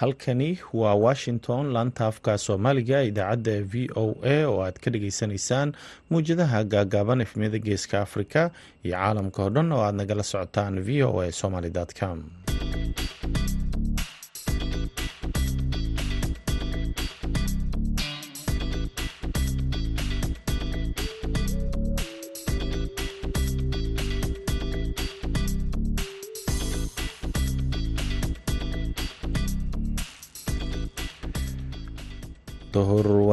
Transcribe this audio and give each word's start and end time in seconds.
halkani 0.00 0.58
waa 0.80 0.94
washington 1.06 1.64
laanta 1.74 2.06
afka 2.10 2.32
soomaaliga 2.44 2.98
idaacadda 3.10 3.54
v 3.72 3.74
o 4.02 4.04
a 4.34 4.36
oo 4.50 4.58
aad 4.66 4.76
ka 4.84 4.88
dhageysanaysaan 4.94 5.68
muwjadaha 6.10 6.60
gaagaaban 6.74 7.20
efmiyada 7.26 7.58
geeska 7.66 7.96
afrika 8.06 8.42
iyo 8.84 8.94
caalamka 8.96 9.40
oo 9.44 9.50
dhan 9.56 9.72
oo 9.76 9.82
aad 9.86 9.94
nagala 10.00 10.22
socotaan 10.32 10.74
v 10.86 11.02
o 11.08 11.20
a 11.24 11.32
somaly 11.40 11.70
com 12.00 12.18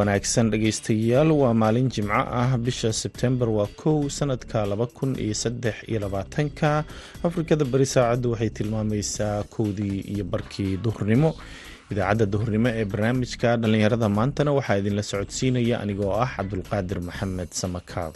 wanaagsan 0.08 0.48
dhegeystayaal 0.52 1.32
waa 1.36 1.52
maalin 1.54 1.90
jimco 1.92 2.16
ah. 2.16 2.56
Bisha 2.58 2.94
sebtembar 2.96 3.50
waa 3.52 3.68
kow 3.76 4.08
sanadka 4.10 4.64
laba 4.66 4.88
kun 4.88 5.20
iyo 5.20 5.34
saddex 5.36 5.84
iyo 5.88 6.00
labaatanka. 6.00 6.86
Afrikada 7.28 7.66
beri 7.68 7.84
saacaddu 7.86 8.32
waxay 8.32 8.50
tilmaamaysaa 8.50 9.44
kowdii 9.52 10.00
iyo 10.16 10.24
barkii 10.24 10.78
duhurnimo. 10.80 11.36
Idaacadda 11.92 12.26
duhurnimo 12.26 12.70
ee 12.72 12.86
barnaamijka 12.86 13.58
dhallinyarada 13.59 14.08
maantana 14.09 14.52
waxaa 14.58 14.78
idinla 14.80 15.04
socodsiinaya 15.04 15.76
anigoo 15.84 16.14
ah 16.24 16.30
cabdulqaadir 16.38 17.00
maxamed 17.08 17.52
samakaab 17.52 18.14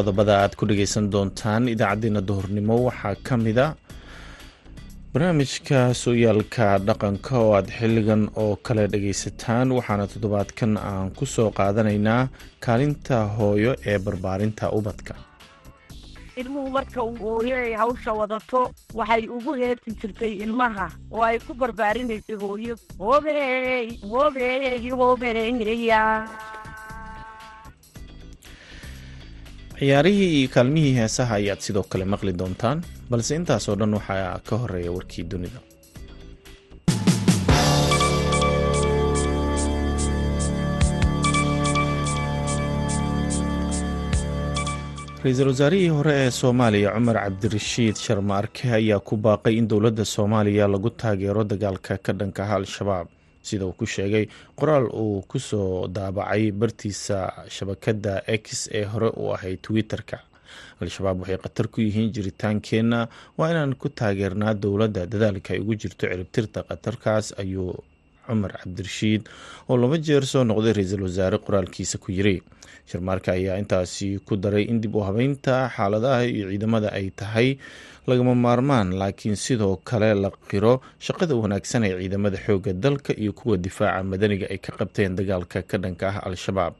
qodobada 0.00 0.34
aad 0.42 0.52
ku 0.58 0.64
dhageysan 0.70 1.06
doontaan 1.12 1.62
idaacadeena 1.74 2.20
duhurnimo 2.28 2.74
waxaa 2.88 3.14
ka 3.28 3.36
mida 3.44 3.66
barnaamijka 5.12 5.78
sooyaalka 6.02 6.66
dhaqanka 6.88 7.34
oo 7.44 7.52
aad 7.58 7.68
xilligan 7.78 8.22
oo 8.42 8.52
kale 8.66 8.84
dhageysataan 8.92 9.68
waxaana 9.78 10.06
toddobaadkan 10.12 10.72
aan 10.90 11.08
ku 11.18 11.24
soo 11.34 11.48
qaadanaynaa 11.58 12.22
kaalinta 12.64 13.16
hooyo 13.36 13.72
ee 13.90 13.98
barbaarinta 14.06 14.70
ubadka. 14.78 15.14
Ilmuhu 16.40 16.68
marka 16.76 17.00
uu 17.08 17.16
hooyo 17.24 17.56
ay 17.64 17.72
hawsha 17.82 18.12
wadato 18.20 18.60
waxay 18.98 19.22
ugu 19.36 19.52
heesi 19.60 19.90
jirtay 20.00 20.32
ilmaha 20.44 20.86
oo 21.14 21.22
ay 21.30 21.38
ku 21.46 21.52
barbaarinaysay 21.62 22.36
hooyo. 22.44 22.74
Hoobey 23.02 23.98
hoobey 24.12 24.90
hoobeya 25.00 26.02
ciyaarihii 29.80 30.30
iyo 30.38 30.48
kaalmihii 30.54 30.94
heesaha 31.00 31.34
ayaad 31.40 31.60
sidoo 31.66 31.84
kale 31.92 32.04
maqli 32.12 32.32
doontaan 32.40 32.78
balse 33.10 33.32
intaasoo 33.40 33.76
dhan 33.80 33.96
waxaa 33.98 34.34
ka 34.48 34.54
horreeya 34.62 34.94
warkii 34.96 35.24
dunida. 35.30 35.60
Ra'iisul 45.24 45.48
wasaarihii 45.52 45.88
hore 45.96 46.12
ee 46.24 46.30
soomaaliya 46.40 46.90
cumar 46.96 47.16
cabdirashiid 47.24 47.96
sharmaarke 48.04 48.64
ayaa 48.78 49.00
ku 49.08 49.14
baaqay 49.26 49.54
in 49.60 49.66
dowladda 49.72 50.04
soomaaliya 50.14 50.68
lagu 50.74 50.90
taageero 51.02 51.42
dagaalka 51.50 51.94
ka 52.04 52.12
dhankaha 52.20 52.54
al-shabaab 52.60 53.06
sida 53.42 53.64
uu 53.66 53.72
ku 53.72 53.86
sheegay. 53.86 54.26
Qoraal 54.58 54.86
uu 55.02 55.22
ku 55.30 55.38
soo 55.38 55.88
daabacay 55.88 56.50
bartiisa 56.52 57.18
shabakadda 57.48 58.22
x 58.26 58.68
ee 58.72 58.84
hore 58.84 59.10
u 59.16 59.32
ahayd 59.34 59.60
twitter-ka. 59.62 60.18
Al-shabaab 60.80 61.20
waxay 61.22 61.38
khatar 61.44 61.66
ku 61.72 61.80
yihiin 61.80 62.10
jiritaankeenna 62.16 63.00
waa 63.38 63.50
inaan 63.52 63.74
ku 63.80 63.88
taageernaa 63.88 64.54
dowladda 64.54 65.06
dadaalka 65.12 65.54
ay 65.54 65.60
ugu 65.60 65.74
jirto 65.82 66.06
ciribtirta 66.10 66.62
khatarkaas 66.68 67.26
ayuu 67.42 67.74
cumar 68.30 68.52
cabdirashiid 68.62 69.22
oo 69.68 69.76
laba 69.82 69.98
jeer 70.08 70.24
soo 70.32 70.44
noqday 70.50 70.72
ra'iisul 70.78 71.02
wasaare 71.08 71.38
qoraalkiisa 71.46 71.98
ku 71.98 72.08
yiri. 72.16 72.36
Sharmaarka 72.90 73.32
ayaa 73.38 73.58
intaasi 73.62 74.18
ku 74.26 74.34
daray 74.36 74.64
in 74.72 74.80
dib 74.82 74.94
u 74.96 75.02
habeynta 75.06 75.70
xaaladaha 75.76 76.24
iyo 76.26 76.46
ciidamada 76.50 76.88
ay 76.98 77.10
tahay 77.20 77.48
lagama 78.10 78.34
maarmaan 78.34 78.88
laakiin 79.00 79.36
sidoo 79.36 79.76
kale 79.88 80.08
la 80.22 80.30
qiro 80.50 80.80
shaqada 81.06 81.34
wanaagsan 81.42 81.84
ee 81.88 81.94
ciidamada 82.00 82.38
xoogga 82.46 82.72
dalka 82.84 83.12
iyo 83.22 83.32
kuwa 83.38 83.56
difaaca 83.66 84.02
madaniga 84.12 84.46
ay 84.50 84.58
ka 84.58 84.72
qabteen 84.78 85.14
dagaalka 85.18 85.62
ka 85.70 85.76
dhanka 85.78 86.06
ah 86.10 86.18
al-shabaab 86.26 86.74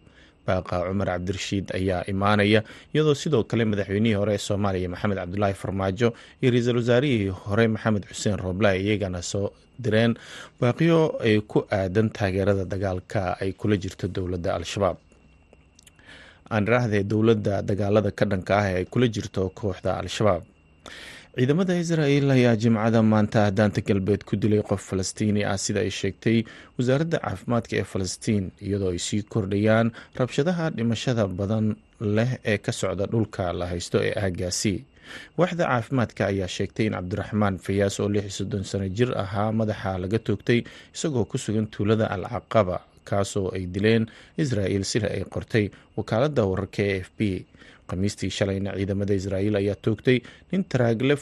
baaqa 0.51 0.77
cumar 0.89 1.09
cabdirashiid 1.13 1.67
ayaa 1.79 2.03
imaanaya 2.13 2.61
iyadoo 2.95 3.15
sidoo 3.23 3.43
kale 3.51 3.65
madaxweynihii 3.73 4.19
hore 4.21 4.33
ee 4.35 4.43
soomaaliya 4.49 4.89
maxamed 4.95 5.19
cabdulaahi 5.23 5.55
farmaajo 5.63 6.09
iyo 6.43 6.49
ra'iisul 6.55 6.79
wasaarihii 6.83 7.29
hore 7.47 7.65
maxamed 7.75 8.05
xuseen 8.11 8.37
rooble 8.45 8.71
iyagana 8.85 9.23
soo 9.33 9.47
direen 9.85 10.13
baaqiyo 10.63 10.99
ay 11.27 11.37
ku 11.53 11.59
aadan 11.79 12.09
taageerada 12.17 12.65
dagaalka 12.73 13.23
ay 13.43 13.51
kula 13.61 13.77
jirto 13.85 14.07
dowladda 14.17 14.51
al-shabaab. 14.59 14.97
Aanraahdee 16.55 17.03
dowladda 17.11 17.55
dagaalada 17.69 18.11
ka 18.19 18.25
dhanka 18.31 18.53
ah 18.61 18.67
ee 18.71 18.77
ay 18.83 18.85
kula 18.93 19.07
jirto 19.17 19.43
kooxda 19.61 19.91
al-shabaab 20.03 20.43
ciidamada 21.37 21.75
israel 21.83 22.31
ayaa 22.37 22.57
jimcada 22.63 23.01
maanta 23.13 23.43
daanta 23.59 23.81
galbeed 23.89 24.23
ku 24.29 24.35
dilay 24.37 24.63
qof 24.71 24.83
falastiini 24.91 25.43
ah 25.53 25.57
sida 25.65 25.81
ay 25.87 25.91
sheegtay 26.01 26.39
wasaaradda 26.79 27.19
caafimaadka 27.25 27.75
ee 27.81 27.87
falastiin 27.93 28.45
iyadoo 28.67 28.91
ay 28.95 28.99
sii 29.07 29.23
kordhayaan 29.33 29.89
rabshadaha 30.21 30.67
dhimashada 30.77 31.25
badan 31.39 31.67
leh 32.17 32.31
ee 32.53 32.59
ka 32.65 32.73
socda 32.81 33.05
dhulka 33.13 33.53
la 33.59 33.67
haysto 33.73 33.99
ee 34.09 34.15
aagaasi 34.25 34.75
waaxda 35.39 35.65
caafimaadka 35.71 36.23
ayaa 36.33 36.49
sheegtay 36.57 36.87
in 36.89 36.95
cabdiraxmaan 36.99 37.57
fayaas 37.67 37.97
oo 38.03 38.09
lix 38.15 38.27
soddon 38.39 38.65
sano 38.71 38.87
jir 38.99 39.11
ahaa 39.25 39.51
madaxa 39.61 39.93
laga 40.03 40.19
toogtay 40.27 40.61
isagoo 40.97 41.25
ku 41.31 41.37
sugan 41.45 41.67
tuulada 41.75 42.07
al 42.15 42.25
caqaba 42.35 42.77
kaasoo 43.09 43.49
ay 43.57 43.65
dileen 43.75 44.05
israel 44.43 44.83
sida 44.93 45.09
ay 45.17 45.23
qortay 45.35 45.65
wakaaladda 45.97 46.43
wararka 46.51 46.83
e 46.83 46.97
f 47.07 47.11
b 47.19 47.21
khamiistii 47.91 48.31
shalayna 48.39 48.71
ciidamada 48.79 49.15
israa'iil 49.21 49.57
ayaa 49.61 49.77
toogtay 49.85 50.19
nin 50.53 50.63
taraagle 50.73 51.15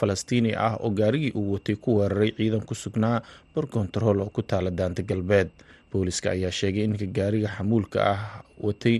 falastiini 0.00 0.52
ah 0.66 0.74
oo 0.84 0.90
gaarigii 1.00 1.32
uu 1.40 1.52
watay 1.54 1.76
ku 1.84 1.90
weeraray 1.98 2.30
ciidan 2.38 2.64
ku 2.68 2.74
sugnaa 2.74 3.18
bar 3.54 3.66
kontarool 3.74 4.20
oo 4.24 4.30
ku 4.36 4.42
taala 4.42 4.70
daanta 4.78 5.02
galbeed. 5.10 5.48
Booliska 5.92 6.28
ayaa 6.36 6.50
sheegay 6.58 6.84
in 6.84 6.94
gaariga 7.18 7.48
xamuulka 7.56 7.98
ah 8.12 8.20
watay 8.66 8.96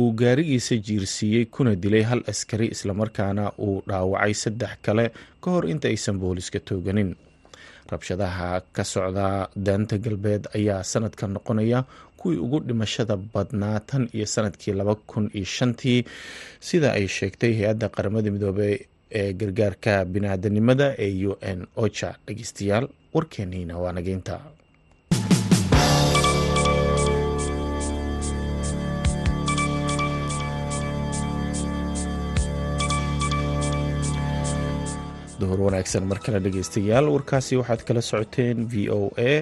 uu 0.00 0.10
gaarigiisa 0.20 0.74
jiirsiiyey 0.86 1.44
kuna 1.54 1.72
dilay 1.82 2.02
hal 2.10 2.20
askari 2.32 2.66
islamarkaana 2.74 3.44
uu 3.66 3.82
dhaawacay 3.88 4.34
saddex 4.42 4.72
kale 4.86 5.04
ka 5.42 5.48
hor 5.54 5.64
inta 5.72 5.88
aysan 5.92 6.18
booliska 6.22 6.58
tooganin. 6.68 7.10
Rabshadaha 7.92 8.48
ka 8.74 8.82
socda 8.84 9.26
daanta 9.66 9.96
galbeed 9.98 10.48
ayaa 10.58 10.82
sanadka 10.92 11.26
noqonaya 11.34 11.84
kuwii 12.26 12.42
ugu 12.42 12.58
dhimashada 12.68 13.16
badnaa 13.34 13.78
tan 13.80 14.08
iyo 14.16 14.26
sannadkii 14.26 14.72
laba 14.74 14.94
kun 15.10 15.30
iyo 15.38 15.44
shantii 15.56 16.00
sida 16.68 16.88
ay 16.98 17.06
sheegtay 17.16 17.52
hay'adda 17.58 17.88
qaramada 17.96 18.30
midoobey 18.34 18.74
ee 19.20 19.32
gargaarka 19.40 19.92
biniaadanimada 20.12 20.86
ee 21.04 21.26
u 21.30 21.32
n 21.56 21.58
ocha 21.84 22.08
dhegeystayaal 22.26 22.86
warkeeniina 23.14 23.74
waa 23.82 23.92
nageynta 23.98 24.34
duhur 35.40 35.60
wanaagsan. 35.68 36.04
Mar 36.10 36.18
kale 36.24 36.38
dhegeystayaal 36.44 37.06
warkaasi 37.14 37.58
waxaad 37.60 37.82
kala 37.88 38.02
socoteen 38.10 38.58
v 38.72 38.88
o 38.98 39.00
a. 39.30 39.32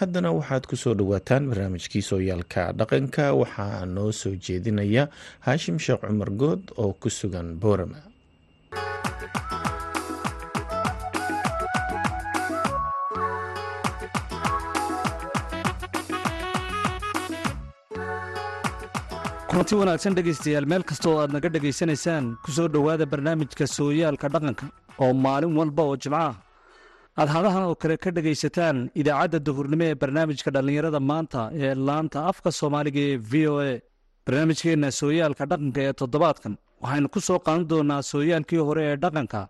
Haddana 0.00 0.30
waxaad 0.38 0.64
ku 0.70 0.76
soo 0.82 0.94
dhowaataan 1.00 1.48
barnaamijkii 1.50 2.04
sooyaalka 2.10 2.62
dhaqanka. 2.78 3.24
Waxaa 3.42 3.84
noo 3.96 4.10
soo 4.20 4.34
jeedinaya 4.46 5.04
haashim 5.46 5.76
sheekh 5.84 6.02
cumar 6.08 6.30
good 6.42 6.62
oo 6.82 6.92
ku 7.02 7.08
sugan 7.18 7.48
boorama. 7.62 8.00
Kulanti 19.50 19.74
wanaagsan 19.80 20.14
dhegaystayaal 20.16 20.66
meel 20.72 20.84
kasta 20.90 21.10
aad 21.22 21.30
naga 21.36 21.48
dhegaysanaysaan 21.54 22.24
ku 22.44 22.50
soo 22.56 22.68
dhowaada 22.74 23.04
barnaamijka 23.12 23.66
sooyaalka 23.76 24.26
dhaqanka 24.34 24.66
oo 25.02 25.12
maalin 25.24 25.52
walba 25.58 25.82
oo 25.90 25.96
jimco 26.02 26.18
ah 26.28 26.34
aad 27.20 27.28
hadahan 27.34 27.62
oo 27.68 27.74
kale 27.82 27.96
ka 28.02 28.10
dhegaysataan 28.16 28.76
idaacadda 29.00 29.38
duhurnimo 29.46 29.84
ee 29.90 29.94
barnaamijka 30.02 30.50
dhallinyarada 30.54 31.00
maanta 31.10 31.40
ee 31.62 31.74
laanta 31.88 32.18
afka 32.30 32.48
soomaaliga 32.60 33.00
ee 33.10 33.16
v 33.30 33.32
o 33.52 33.54
a. 33.70 33.72
Barnaamijkeenna 34.26 34.88
sooyaalka 35.00 35.44
dhaqanka 35.50 35.80
ee 35.88 35.92
toddobaadkan 36.00 36.54
waxaynu 36.82 37.08
ku 37.14 37.20
soo 37.28 37.38
qaadan 37.46 37.64
doonaa 37.70 38.02
sooyaalkii 38.12 38.60
hore 38.68 38.82
ee 38.90 38.96
dhaqanka 39.04 39.40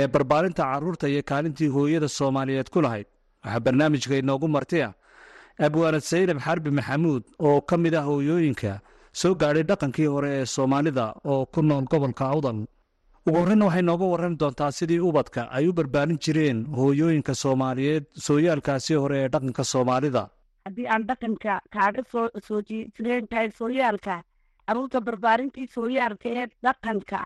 ee 0.00 0.06
barbaarinta 0.14 0.62
carruurta 0.70 1.06
iyo 1.12 1.22
kaalintii 1.30 1.70
hooyada 1.76 2.08
soomaaliyeed 2.18 2.68
ku 2.74 2.78
lahayd. 2.84 3.06
Waxaa 3.44 3.60
barnaamijka 3.66 4.14
inoogu 4.22 4.48
marti 4.56 4.78
ah 4.88 4.92
abwaanad 5.66 6.04
saynab 6.10 6.38
xarbi 6.46 6.70
maxamuud 6.78 7.22
oo 7.46 7.58
ka 7.68 7.76
mid 7.84 7.94
ah 8.00 8.04
hooyooyinka 8.10 8.72
soo 9.20 9.32
gaadhay 9.42 9.64
dhaqankii 9.70 10.08
hore 10.14 10.30
ee 10.40 10.46
soomaalida 10.54 11.06
oo 11.32 11.42
ku 11.54 11.60
nool 11.68 11.84
gobolka 11.92 12.24
awdal 12.34 12.58
ugu 13.26 13.36
horreyna 13.38 13.66
waxay 13.68 13.82
nooga 13.88 14.06
warrami 14.12 14.36
doontaa 14.42 14.70
sidii 14.78 14.98
ubadka 15.08 15.42
ay 15.56 15.68
u 15.68 15.72
barbaarin 15.78 16.18
jireen 16.24 16.58
hooyooyinka 16.78 17.34
soomaaliyeed 17.42 18.04
sooyaalkaasi 18.26 18.94
hore 19.02 19.16
ee 19.24 19.28
dhaqanka 19.34 19.64
soomaalida. 19.72 20.22
Haddii 20.66 20.86
aan 20.94 21.06
dhaqanka 21.08 21.60
kaaga 21.74 22.02
soo 22.12 22.28
soo 22.46 22.60
jiireen 22.68 23.28
tahay 23.30 23.50
sooyaalka 23.58 24.22
carruurta 24.66 25.00
barbaarintii 25.00 25.66
sooyaalka 25.74 26.28
ee 26.28 26.46
dhaqanka 26.64 27.18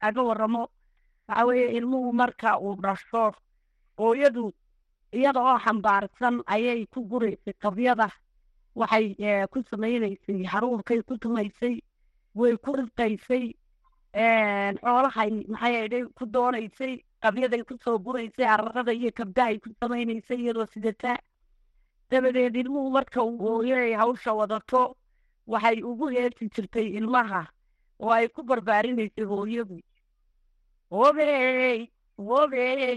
kaaga 0.00 0.22
waramo 0.28 0.62
waxaa 1.28 1.46
weeye 1.48 1.68
ilmuhu 1.78 2.12
marka 2.12 2.58
uu 2.58 2.74
dhasho 2.82 3.24
hooyadu 3.98 4.52
iyada 5.12 5.40
oo 5.40 5.58
xambaarsan 5.64 6.36
ayay 6.46 6.86
ku 6.94 7.00
guraysay 7.10 7.54
qabyada 7.62 8.08
waxay 8.80 9.06
ku 9.52 9.58
samaynaysay 9.70 10.44
haruurkay 10.52 11.00
ku 11.08 11.18
tumaysay 11.22 11.74
way 12.34 12.54
ku 12.64 12.70
ridqaysay 12.78 13.44
xoolahay 14.14 15.30
maxay 15.52 15.74
aydhay 15.82 16.04
ku 16.18 16.24
doonaysay 16.26 16.92
qabyaday 17.22 17.62
ku 17.68 17.74
soo 17.84 17.98
guraysay 17.98 18.46
ararada 18.54 18.92
iyo 18.92 19.10
kabdahay 19.18 19.58
ku 19.62 19.68
samaynaysay 19.80 20.38
iyadoo 20.42 20.66
sidataa 20.74 21.18
dabadeed 22.10 22.56
ilmuhu 22.56 22.90
marka 22.90 23.22
uu 23.22 23.38
hooyay 23.38 23.92
hawsha 23.94 24.32
wadato 24.34 24.96
waxay 25.46 25.82
ugu 25.82 26.06
heesi 26.14 26.48
jirtay 26.54 26.86
ilmaha. 26.98 27.42
Oo 28.00 28.10
ay 28.10 28.28
ku 28.28 28.42
barbaarinaysay 28.42 29.24
hooyadu. 29.24 29.78
Hobey 30.90 31.90
hobey 32.18 32.90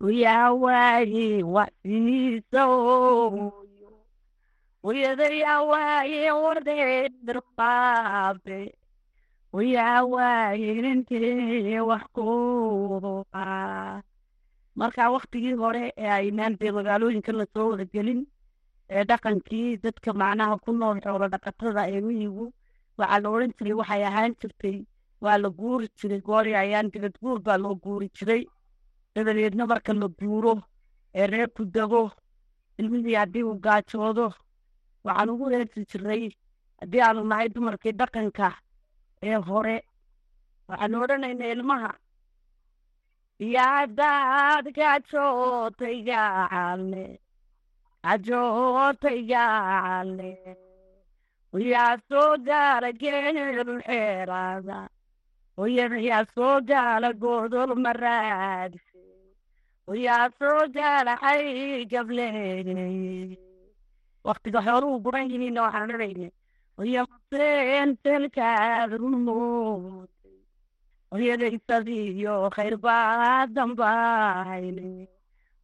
uyawaaye 0.07 1.43
wasiisa 1.43 2.61
hooyo 2.63 3.91
uyaday 4.83 5.37
awaaye 5.55 6.31
wadeedirqaabe 7.35 8.59
uyawaaye 9.53 10.69
intee 10.91 11.79
wax 11.79 12.03
kuuqa 12.15 13.45
marka 14.75 15.09
waktigii 15.15 15.53
hore 15.63 15.93
ee 15.97 16.09
aynaan 16.19 16.57
dee 16.59 16.71
magaalooyinka 16.77 17.31
la 17.31 17.45
soo 17.53 17.69
wadagelin 17.71 18.21
ee 18.89 19.03
dhaqankii 19.09 19.77
dadka 19.83 20.09
macnaha 20.19 20.55
ku 20.63 20.71
nool 20.79 20.97
xoolo 21.03 21.25
dhaqatada 21.33 21.81
ee 21.93 22.01
waxaa 22.97 23.19
la 23.23 23.29
odhan 23.33 23.51
jiray 23.57 23.73
waxay 23.79 24.03
ahaan 24.09 24.33
jirtay. 24.41 24.77
Waa 25.23 25.37
la 25.43 25.49
guuri 25.59 25.87
jiray 25.99 26.21
goori 26.27 26.51
ayaan 26.55 26.87
dibad 26.93 27.15
guur 27.21 27.39
baa 27.45 27.57
loo 27.63 27.75
guuri 27.83 28.07
jiray. 28.17 28.43
Dabadeedna 29.15 29.63
marka 29.71 29.91
la 29.93 30.07
guuro 30.19 30.53
ee 31.19 31.27
reerku 31.31 31.63
dego 31.75 32.01
ilmihii 32.79 33.15
haddii 33.21 33.43
uu 33.49 33.59
gaajoodo 33.65 34.27
waxaan 35.05 35.29
ugu 35.33 35.45
heesi 35.53 35.85
jiray. 35.91 36.23
Haddii 36.79 37.01
aanu 37.05 37.21
nahay 37.29 37.49
dumarkii 37.53 37.91
dhaqanka 37.99 38.47
ee 39.23 39.35
hore 39.47 39.77
waxaan 40.67 40.95
odhanayna 41.03 41.45
ilmaha. 41.53 41.91
Yaadaad 43.39 44.65
gajootay 44.77 45.97
gacale 46.07 47.05
gajootay 48.05 49.19
gacale 49.29 50.31
yaa 51.71 51.97
soo 52.09 52.37
gaara 52.47 52.89
geel 53.01 53.69
xeerada 53.87 54.79
yaa 56.07 56.23
soo 56.35 56.55
gaala 56.69 57.09
godol 57.23 57.71
maraadse 57.85 59.01
yaa 60.05 60.27
soo 60.39 60.61
gaala 60.75 61.13
xay 61.23 61.85
gableene 61.91 63.37
waktiga 64.27 64.59
xooluhu 64.65 64.99
guran 65.05 65.29
yihiinna 65.31 65.61
waxaan 65.65 65.89
odhanayna 65.95 66.27
oyamaseen 66.81 67.89
selkaad 68.03 68.91
rumootay 69.01 70.37
oyadaysadiyo 71.15 72.35
khayr 72.55 72.75
baa 72.85 73.45
dambaayne 73.55 74.87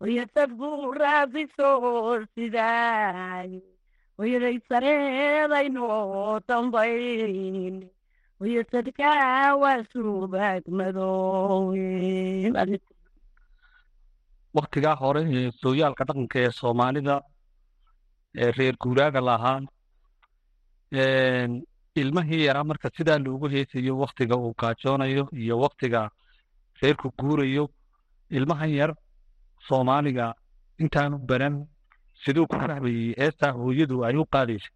oyasadbuu 0.03 0.92
raabisoo 1.01 2.25
sidaay 2.36 3.51
oyaday 4.21 4.57
sareedaynoo 4.69 6.39
dambayne 6.48 7.88
oyasadkaa 8.44 9.56
waa 9.62 9.80
suubaag 9.92 10.63
madoowe 10.80 12.51
waktigaa 14.57 14.95
hore 15.01 15.21
sooyaalka 15.62 16.03
dhaqanka 16.07 16.38
ee 16.45 16.51
soomaalida 16.62 17.15
ee 18.42 18.51
reer 18.57 18.75
guuraaga 18.83 19.21
lahaa 19.30 19.59
ilmahii 22.01 22.45
yaraa 22.48 22.63
marka 22.71 22.89
sidaa 22.98 23.19
loogu 23.25 23.48
heesayo 23.53 23.94
waktiga 24.03 24.36
uu 24.44 24.53
gaajoonayo 24.62 25.24
iyo 25.44 25.56
waktiga 25.65 26.01
reerku 26.81 27.07
guurayo 27.19 27.63
ilmahan 28.38 28.71
yar 28.80 28.92
soomaaliga 29.68 30.28
intaanu 30.81 31.18
baran 31.30 31.56
siduu 32.24 32.48
ku 32.52 32.56
fahmayey 32.62 33.13
heestaa 33.19 33.52
hooyadu 33.58 34.06
ay 34.06 34.16
u 34.22 34.25
qaadaysa 34.34 34.69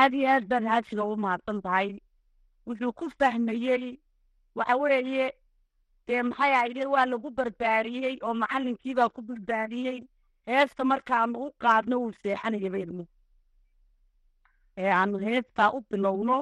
aad 0.00 0.12
iyo 0.14 0.28
aad 0.34 0.44
baad 0.50 0.64
haasiga 0.72 1.04
u 1.04 1.16
mahadsan 1.24 1.58
tahay. 1.62 1.88
Wuxuu 2.66 2.92
ku 2.98 3.10
fahmayey 3.18 3.98
waxa 4.58 4.76
weeye 4.82 5.26
dee 6.06 6.22
maxay 6.22 6.52
ahayde 6.54 6.82
waa 6.94 7.06
lagu 7.12 7.30
barbaariyey 7.38 8.16
oo 8.26 8.34
macalinkiibaa 8.42 9.08
ku 9.14 9.20
barbaariyey. 9.28 9.98
Heesta 10.46 10.84
markaanu 10.84 11.38
u 11.46 11.52
qaadno 11.62 11.96
uu 12.02 12.12
seexanayaba 12.22 12.78
ilmuhu 12.84 13.08
ee 14.76 14.90
aanu 14.98 15.18
heestaa 15.26 15.70
u 15.76 15.80
bilowno 15.90 16.36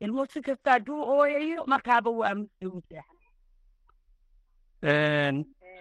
ilmuhu 0.00 0.26
si 0.32 0.40
kasta 0.46 0.70
hadduu 0.72 1.00
ooyayo 1.14 1.64
markaaba 1.72 2.10
waa 2.20 2.34
muse 2.34 3.00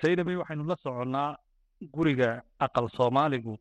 saydabay 0.02 0.36
waxaynu 0.42 0.64
la 0.72 0.76
soconnaa 0.84 1.30
guriga 1.96 2.30
aqal 2.66 2.88
soomaaligu 2.98 3.54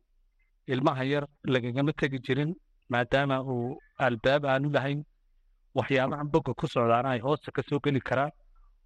ilmaha 0.73 1.03
yar 1.13 1.25
lagagama 1.53 1.91
tegi 1.99 2.19
jirin 2.25 2.51
maadaama 2.93 3.37
uu 3.53 3.77
albaab 4.07 4.45
aanu 4.53 4.69
lahayn 4.75 4.99
waxyaabaha 5.77 6.23
boga 6.33 6.53
ku 6.59 6.65
socdaana 6.73 7.09
ay 7.15 7.19
hoosta 7.27 7.51
ka 7.55 7.61
soo 7.69 7.79
geli 7.85 8.01
karaan. 8.09 8.31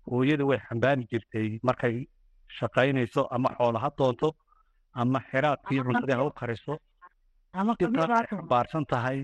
Hooyada 0.10 0.44
way 0.50 0.60
xambaari 0.68 1.04
jirtay 1.12 1.48
markay 1.68 1.96
shaqaynayso 2.58 3.22
ama 3.36 3.50
xoola 3.58 3.80
ha 3.84 3.90
doonto 3.98 4.30
ama 5.02 5.20
xeraadkii 5.30 5.82
cuntadii 5.86 6.18
ha 6.20 6.24
u 6.30 6.32
kariso. 6.40 6.74
Xambaarsan 8.30 8.86
tahay 8.92 9.20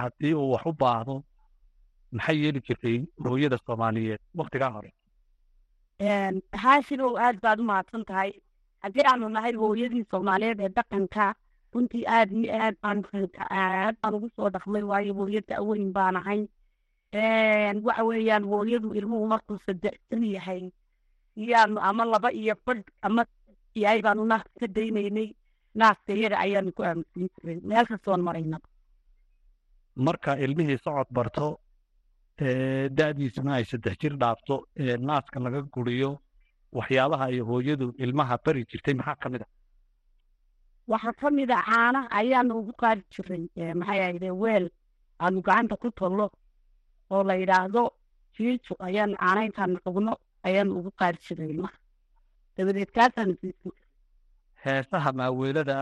haddii 0.00 0.34
uu 0.40 0.50
wax 0.52 0.64
u 0.70 0.72
baahdo 0.82 1.14
maxay 2.16 2.36
yeeli 2.42 2.60
jirtay 2.66 2.96
hooyada 3.24 3.58
soomaaliyeed? 3.66 4.20
Waktigaa 4.40 4.70
hore 4.76 4.90
haashinow 6.04 7.16
aad 7.18 7.40
baad 7.44 7.60
u 7.60 7.64
mahadsan 7.70 8.04
tahay. 8.04 8.32
Haddii 8.82 9.04
aanu 9.10 9.28
nahay 9.28 9.52
hooyadii 9.62 10.04
soomaaliyeed 10.10 10.60
ee 10.60 10.68
dhaqanka 10.76 11.34
runtii 11.74 12.04
aad 12.16 12.30
iyo 12.32 12.52
aad 12.64 12.76
baan 12.82 13.02
aad 13.50 13.96
baan 14.02 14.14
ugu 14.14 14.28
soo 14.36 14.50
dhaqmay 14.54 14.82
waayo 14.90 15.14
hooyada 15.14 15.56
aweyn 15.60 15.92
baan 15.92 16.16
ahay. 16.16 16.40
Waxa 17.86 18.04
weeyaan 18.08 18.44
hooyadu 18.52 18.94
ilmuhu 18.94 19.26
markuu 19.32 19.58
sadexsan 19.66 20.24
yahay 20.24 20.62
iyaanu 21.36 21.80
ama 21.88 22.04
laba 22.04 22.30
iyo 22.32 22.54
fadh 22.64 22.84
ama 23.02 23.24
yahay 23.74 24.00
baanu 24.02 24.24
naaska 24.24 24.50
ka 24.60 24.66
daynaynay 24.76 25.28
naaska 25.74 26.12
iyada 26.14 26.38
ayaanu 26.44 26.72
ku 26.72 26.82
aamusiin 26.82 27.28
jiray. 27.36 27.58
Meel 27.68 27.86
kastoon 27.86 28.20
maraynaba 28.28 28.66
marka 29.96 30.36
ilmihii 30.44 30.78
socod 30.84 31.08
barto 31.16 31.60
da-diisuna 32.98 33.52
ay 33.58 33.64
saddex 33.70 33.96
jir 34.02 34.14
dhaafto 34.22 34.54
ee 34.76 34.96
naaska 35.08 35.40
laga 35.44 35.60
guriyo 35.74 36.10
waxyaabaha 36.78 37.24
ay 37.32 37.38
hooyadu 37.50 37.86
ilmaha 38.04 38.38
bari 38.44 38.64
jirtay 38.70 38.94
maxaa 39.00 39.16
ka 39.22 39.28
mid 39.32 39.42
a 39.42 39.48
waxaa 40.92 41.12
ka 41.20 41.30
mid 41.38 41.50
a 41.50 41.60
caana 41.68 42.00
ayaanu 42.20 42.52
ugu 42.60 42.72
qaadi 42.82 43.02
jiray 43.14 43.42
maxay 43.80 44.00
ahayde 44.04 44.30
weel 44.42 44.66
aanu 45.24 45.42
gacanta 45.48 45.76
ku 45.82 45.88
tollo 46.00 46.26
oo 47.14 47.22
la 47.28 47.34
yidhaahdo 47.42 47.82
jiijo 48.36 48.74
ayaanu 48.88 49.14
caana 49.22 49.40
intaanu 49.48 49.76
qabno 49.84 50.12
ayaanu 50.46 50.72
ugu 50.80 50.90
qaadi 51.00 51.18
jiray 51.26 51.48
ilmaha 51.54 51.76
dabadeed 52.56 52.90
kaasaanu 52.96 53.34
siisin 53.40 53.72
heesaha 54.64 55.10
maaweelada 55.20 55.76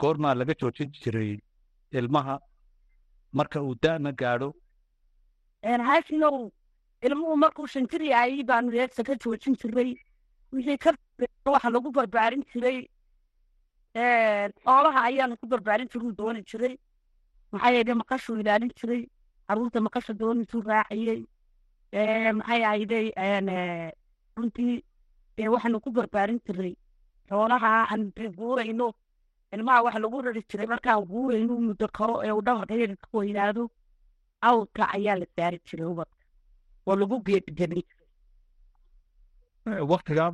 goormaa 0.00 0.34
laga 0.40 0.54
joojin 0.60 0.90
jiray 1.02 1.32
ilmaha 1.98 2.34
marka 3.38 3.58
uu 3.66 3.74
da'na 3.84 4.12
gaadho 4.22 4.48
haashinow 5.64 6.50
ilmuhu 7.02 7.36
markuu 7.36 7.66
shan 7.66 7.86
jir 7.86 8.02
yahay 8.02 8.42
baanu 8.44 8.70
heesta 8.72 9.04
ka 9.04 9.14
joojin 9.14 9.54
jiray 9.56 9.90
wixii 10.52 10.78
ka 10.78 10.92
waxa 11.46 11.70
lagu 11.70 11.90
barbaarin 11.92 12.44
jiray 12.52 12.88
xoolaha 14.64 15.00
ayaanu 15.08 15.36
ku 15.40 15.46
barbaarin 15.46 15.88
jiruu 15.92 16.12
dooni 16.12 16.42
jiray 16.50 16.76
maxaa 17.52 17.70
yeele 17.76 17.94
maqashuu 17.94 18.38
ilaalin 18.40 18.72
jiray 18.80 19.02
carruurta 19.48 19.80
maqasha 19.80 20.12
doonituu 20.14 20.62
raaciyey 20.62 21.20
maxay 22.38 22.62
ahayday 22.64 23.06
runtii 24.36 24.84
waxaanu 25.54 25.80
ku 25.84 25.90
barbaarin 25.90 26.40
jiray 26.46 26.74
xoolaha 27.28 27.70
aan 27.92 28.12
guurayno 28.38 28.92
ilmaha 29.54 29.82
waxa 29.86 29.98
lagu 30.04 30.22
rari 30.22 30.42
jiray 30.50 30.66
markaan 30.66 31.04
guurayno 31.12 31.54
muddo 31.68 31.86
karo 31.98 32.22
ee 32.26 32.32
uu 32.32 32.42
dhabarka 32.46 32.74
yar 32.82 32.96
ka 32.96 33.08
weynaado 33.18 33.68
awrka 34.48 34.82
ayaa 34.96 35.16
la 35.22 35.26
saari 35.36 35.58
jiray 35.68 35.86
ubadka 35.92 36.24
oo 36.88 36.96
lagu 37.00 37.16
geedgelin 37.26 37.86
waktigaa 39.92 40.32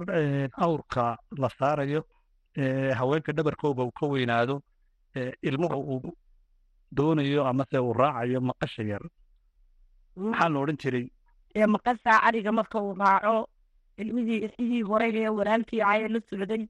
awrka 0.67 1.05
la 1.43 1.49
saarayo 1.59 2.01
haweenka 2.99 3.33
dhabarkooga 3.33 3.83
uu 3.85 3.91
ka 3.99 4.07
weynaado 4.07 4.63
ilmuhu 5.49 5.79
uu 5.95 6.13
doonayo 6.97 7.43
amase 7.51 7.79
uu 7.79 7.93
raacayo 7.93 8.41
maqasha 8.41 8.83
yar 8.93 9.03
maxaa 10.17 10.49
la 10.53 10.59
odhan 10.63 10.79
jiray 10.83 11.07
ee 11.61 11.67
maqasaa 11.75 12.19
ariga 12.29 12.53
marka 12.59 12.79
uu 12.87 12.95
raaco 13.03 13.49
ilmihii 14.03 14.39
isihii 14.47 14.83
hore 14.91 15.07
ee 15.23 15.29
walaalkii 15.39 15.81
ahaye 15.87 16.09
la 16.15 16.21
socday 16.31 16.63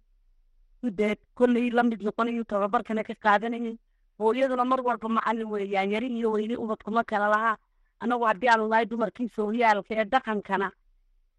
gudeed 0.83 1.19
kolley 1.39 1.71
la 1.77 1.83
mid 1.91 2.01
noqonayo 2.09 2.45
tababarkana 2.53 3.03
ka 3.09 3.15
qaadanayay 3.25 3.77
hooyaduna 4.19 4.65
mar 4.65 4.81
walba 4.89 5.09
macallin 5.09 5.49
weeyaan 5.55 5.91
yari 5.95 6.09
iyo 6.19 6.31
weyne 6.33 6.57
ubadkuma 6.57 7.05
kala 7.05 7.29
lahaa. 7.35 7.57
Annagu 8.01 8.25
haddii 8.29 8.49
aanu 8.53 8.69
nahay 8.69 8.87
dumarkii 8.87 9.29
sooyaalka 9.37 9.95
ee 10.01 10.05
dhaqankana 10.13 10.69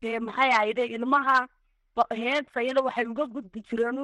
ee 0.03 0.19
maxay 0.19 0.50
ahayde 0.51 0.84
ilmaha 0.96 1.48
heesayana 2.22 2.81
waxay 2.88 3.05
uga 3.05 3.25
gudbi 3.25 3.62
jireen 3.69 3.98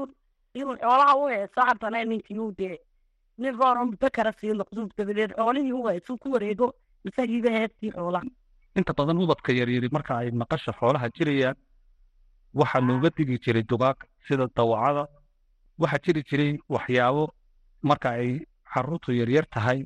inuu 0.53 0.75
xoolaha 0.81 1.13
u 1.21 1.27
heeso 1.33 1.61
haddana 1.69 2.03
ninkii 2.05 2.39
uu 2.39 2.51
dee 2.59 2.77
nin 3.37 3.55
rooro 3.59 3.85
muddo 3.85 4.07
sii 4.39 4.53
noqdu 4.59 4.89
dabadeed 4.97 5.31
xoolihii 5.37 5.71
u 5.79 5.87
heesuu 5.87 6.17
ku 6.17 6.31
wareego 6.33 6.73
isagiiba 7.09 7.49
heestii 7.57 7.91
xoolaha 7.91 8.25
inta 8.77 8.93
badan 8.97 9.17
ubadka 9.17 9.51
yaryari 9.53 9.89
marka 9.95 10.17
ay 10.17 10.31
maqasha 10.31 10.71
xoolaha 10.79 11.09
jirayaan 11.15 11.55
waxaa 12.59 12.81
looga 12.87 13.09
digi 13.17 13.37
jiray 13.43 13.63
dugaag 13.71 13.97
sida 14.27 14.45
dawacada 14.55 15.03
waxaa 15.81 16.03
jiri 16.05 16.21
jiray 16.29 16.51
waxyaabo 16.69 17.23
marka 17.89 18.09
ay 18.21 18.29
caruurtu 18.73 19.11
yaryar 19.19 19.45
tahay 19.55 19.79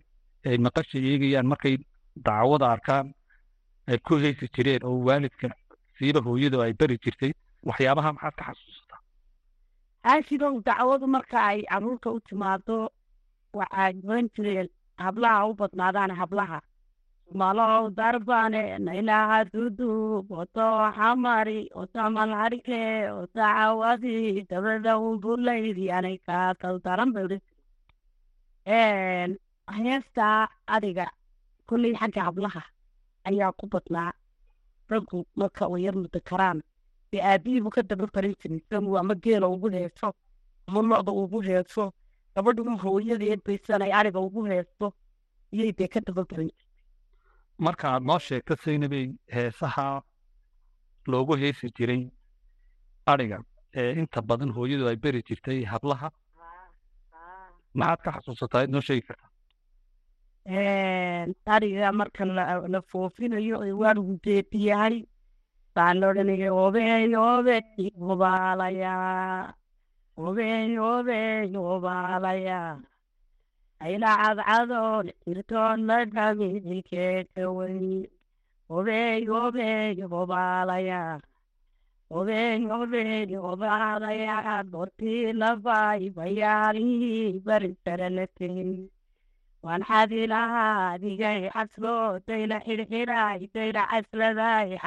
ay 0.50 0.58
maqasha 0.66 0.98
eegayaan 1.12 1.48
markay 1.52 1.76
dacwada 2.28 2.68
arkaan 2.76 3.08
ay 3.88 3.98
ku 4.08 4.14
heysi 4.24 4.48
jireen 4.56 4.84
oo 4.90 4.98
waalidka 5.08 5.48
siiba 5.98 6.20
hooyadu 6.28 6.62
ay 6.66 6.74
bari 6.80 6.98
jirtay 7.04 7.32
waxyaabaha 7.70 8.14
maxaad 8.16 8.36
ka 8.40 8.44
xasuusataa 8.54 9.00
haashidow 10.08 10.54
dacwadu 10.68 11.08
marka 11.16 11.38
ay 11.52 11.60
carruurta 11.72 12.10
u 12.16 12.20
timaado 12.30 12.78
waxaa 13.60 13.92
oran 14.10 14.28
jireen 14.36 14.70
hablaha 15.06 15.46
u 15.50 15.54
badnaadaan 15.60 16.12
hablaha. 16.20 16.60
Malow 17.40 17.90
darbane 17.98 18.80
nailaha 18.86 19.38
dudub 19.54 20.32
oto 20.42 20.68
xamari 20.98 21.60
otamal 21.82 22.32
harike 22.40 22.80
ota 23.22 23.46
cawadi 23.58 24.46
dabada 24.50 24.94
ubulaydi 24.98 25.86
anay 25.98 26.18
ka 26.28 26.54
taldaran 26.62 27.12
bay 27.16 27.26
heestaa 28.68 30.48
adiga 30.76 31.06
kolley 31.70 31.94
xagga 32.00 32.24
hablaha 32.28 32.62
ayaa 33.30 33.52
ku 33.60 33.66
badnaa 33.74 34.12
raggu 34.92 35.26
marka 35.36 35.68
uu 35.70 35.78
yar 35.86 35.96
muddo 35.96 36.20
karaan. 36.30 36.60
Dee 37.12 37.22
aabihiibu 37.30 37.70
ka 37.76 37.82
daba 37.84 38.08
farin 38.14 38.36
jiray 38.42 38.62
samu 38.70 38.98
ama 38.98 39.16
geela 39.16 39.48
ugu 39.48 39.70
heeso 39.76 40.14
ama 40.68 40.82
locda 40.82 41.12
ugu 41.12 41.40
heeso 41.48 41.92
gabadhuma 42.36 42.78
hooyadeed 42.84 43.42
baysanay 43.46 43.92
ariga 44.00 44.20
ugu 44.28 44.44
heeso 44.52 44.88
iyay 45.54 45.72
dee 45.78 45.88
ka 45.88 46.00
daba 46.08 46.26
farin 46.30 46.50
jirtay 46.58 46.84
marka 47.66 47.86
aad 47.94 48.04
noo 48.10 48.20
sheegto 48.28 48.56
saynabey 48.64 49.06
heesaha 49.36 49.88
loogu 51.12 51.34
heesi 51.42 51.68
jiray 51.78 52.04
adhiga 53.12 53.38
ee 53.80 53.92
inta 54.02 54.22
badan 54.22 54.52
hooyadu 54.58 54.88
ay 54.92 54.96
beri 55.04 55.22
jirtay 55.28 55.60
hablaha 55.74 56.12
maxaad 57.80 58.00
ka 58.06 58.10
xasuusataa 58.16 58.64
id 58.66 58.72
noo 58.74 58.84
sheegi 58.88 59.04
kartaa 59.08 59.30
ariga 61.56 61.90
marka 62.00 62.24
la 62.74 62.80
foofinayo 62.92 63.58
ee 63.68 63.74
waaligu 63.82 64.14
deebiyahay 64.26 64.96
baan 65.76 65.96
la 66.02 66.06
odhanaya 66.12 66.50
obeey 66.66 67.12
obeey 67.32 67.90
obaalaya 68.12 68.94
obeey 70.26 70.72
obeey 70.92 71.50
obaalaya 71.74 72.60
ayla 73.86 74.10
cadcadoon 74.22 75.06
irtoon 75.32 75.80
la 75.90 75.98
dhaminikeekaway 76.16 77.80
obeey 78.78 79.22
obeey 79.42 79.96
obaalaya 80.22 81.02
obeey 81.16 81.37
obeey 82.10 83.36
obaalaya 83.52 84.64
dortii 84.74 85.34
labay 85.42 86.10
bayaalii 86.18 87.40
barisara 87.46 88.10
la 88.18 88.26
tegey 88.38 88.88
waan 89.64 89.82
xadilahaa 89.90 90.98
xaslo 91.56 92.20
dayla 92.28 92.60
casladay 93.92 94.78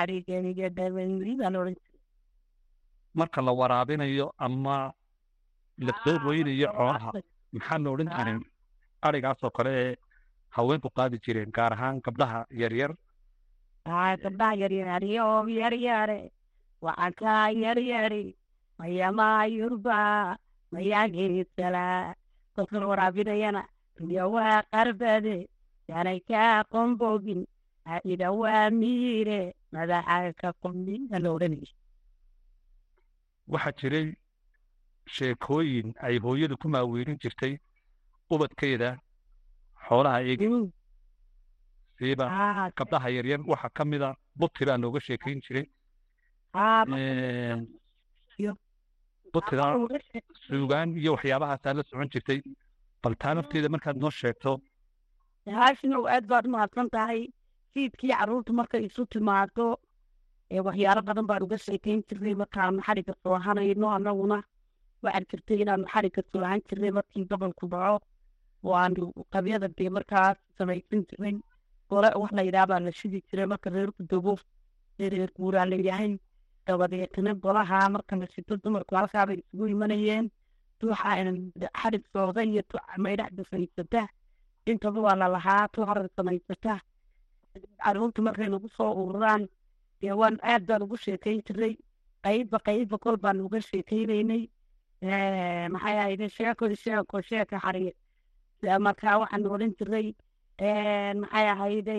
odhan 1.63 1.77
marka 3.15 3.41
la 3.47 3.53
waraabinayo 3.61 4.27
ama 4.39 4.93
la 5.87 5.93
soo 6.05 6.19
goynayo 6.25 6.69
xoolaha 6.79 7.11
maxaa 7.53 7.79
la 7.85 7.91
odhan 7.95 8.09
jiray 8.17 8.39
adhigaasoo 9.07 9.51
kale 9.57 9.71
ee 9.85 9.97
haweenku 10.57 10.89
qaadi 10.97 11.19
jireen 11.25 11.51
gaar 11.57 11.73
ahaan 11.77 12.01
gabdhaha 12.07 12.41
yaryar. 12.63 12.93
Aa 13.87 14.17
gabdhaha 14.23 14.55
yaryaryo 14.63 15.27
yaryare 15.61 16.19
wacankaa 16.85 17.51
yaryari 17.65 18.25
mayamaa 18.79 19.45
yurba 19.59 19.97
mayaa 20.73 21.07
waraabinayana 22.91 23.63
idawaa 24.03 24.63
qarbade 24.73 25.37
yanay 25.89 26.21
kaa 26.29 26.65
qombogin 26.73 27.41
idawaa 28.13 28.71
miire 28.81 29.41
madaxa 29.73 30.33
ka 30.41 30.49
waxaa 33.53 33.73
jiray 33.81 34.09
sheekooyin 35.15 35.89
ay 36.07 36.19
hooyadu 36.19 36.57
ku 36.63 36.69
maaweelin 36.69 37.19
jirtay 37.23 37.55
ubadkeeda 38.31 38.91
xoolaha 39.87 40.21
eegi 40.31 40.49
siiba 41.99 42.27
gabdhaha 42.79 43.09
yaryar 43.17 43.41
waxaa 43.53 43.75
ka 43.77 43.85
mida 43.85 44.09
buti 44.39 44.65
baa 44.69 44.77
looga 44.83 45.01
sheekayn 45.07 45.41
jiray 45.47 45.67
butida 49.33 49.65
suugaan 50.47 50.89
iyo 51.01 51.11
waxyaabahaasaa 51.17 51.75
la 51.79 51.83
socon 51.91 52.09
jirtay 52.13 52.39
bal 53.03 53.15
taa 53.23 53.35
nafteeda 53.35 53.69
markaad 53.75 53.97
noo 54.03 54.11
sheegto 54.21 54.53
haashinow 55.59 56.03
aad 56.15 56.25
baad 56.33 56.45
umahadsan 56.51 56.89
tahay 56.95 57.21
fiidkii 57.75 58.13
carruurta 58.19 58.53
markay 58.61 58.83
isu 58.89 59.03
timaado 59.13 59.67
waxyaalo 60.69 61.03
badan 61.09 61.27
baan 61.31 61.43
uga 61.47 61.59
sheekayn 61.67 62.01
jirnay 62.09 62.35
markaanu 62.43 62.83
xariga 62.87 63.15
soo 63.23 63.37
hanayno 63.47 63.87
annaguna 63.97 64.39
waxaad 65.05 65.25
jirtay 65.31 65.59
inaanu 65.65 65.85
xariga 65.93 66.23
soo 66.33 66.45
han 66.51 66.61
jirnay 66.69 66.93
markii 66.99 67.25
gobolku 67.31 67.65
dhaco 67.73 67.97
oo 68.67 68.75
aanu 68.83 69.05
qabyada 69.33 69.69
dee 69.79 69.91
markaas 69.97 70.37
samaysan 70.59 71.01
jirnay 71.11 71.35
gole 71.91 72.09
wax 72.23 72.33
la 72.39 72.43
yidhaha 72.49 72.67
baa 72.73 72.81
la 72.87 72.93
shidi 72.99 73.19
jiray 73.29 73.47
marka 73.53 73.69
reerku 73.77 74.03
dego 74.13 74.35
ee 75.03 75.09
reer 75.15 75.31
guuraa 75.39 75.67
la 75.71 75.77
yahay 75.89 76.13
dabadeetna 76.67 77.35
golaha 77.35 77.89
marka 77.95 78.17
la 78.17 78.27
shito 78.35 78.57
dumarku 78.63 78.95
halkaabay 78.97 79.39
isugu 79.43 79.67
imanayeen. 79.75 80.31
Tuuxa 80.81 81.11
xarig 81.81 82.05
sooga 82.13 82.43
iyo 82.45 82.63
maydhaxda 83.05 83.43
samaysata 83.51 84.09
intaba 84.67 85.01
waa 85.01 85.17
lalahaa 85.21 85.69
tu 85.73 85.81
harar 85.89 86.09
samaysata. 86.17 86.81
Caruurta 87.85 88.23
markay 88.23 88.49
nagu 88.49 88.69
soo 88.77 88.93
ururaan 89.03 89.43
waan 90.21 90.39
aad 90.43 90.63
baan 90.67 90.83
ugu 90.83 90.97
sheekayn 90.97 91.43
jiray 91.47 91.75
qaybba 92.25 92.59
qaybba 92.67 92.97
kol 92.99 93.17
baan 93.17 93.41
uga 93.41 93.61
sheekaynaynay. 93.61 94.43
Maxay 95.73 95.97
ahayde 95.99 96.27
sheeko 96.37 96.65
sheeko 96.85 97.21
sheeka 97.29 97.57
xariir 97.65 97.95
markaa 98.87 99.19
waxaan 99.21 99.47
odhan 99.55 99.73
jiray 99.79 100.09
maxay 101.23 101.47
ahayde 101.55 101.95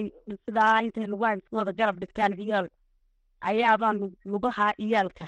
sidaa 0.45 0.81
intay 0.85 1.05
lugaha 1.13 1.37
isku 1.37 1.55
wada 1.59 1.73
garab 1.79 1.97
dhigtaan 2.01 2.33
ciyaal 2.37 2.67
ayaabaan 3.49 3.97
lugaha 4.25 4.73
iyaalka 4.85 5.25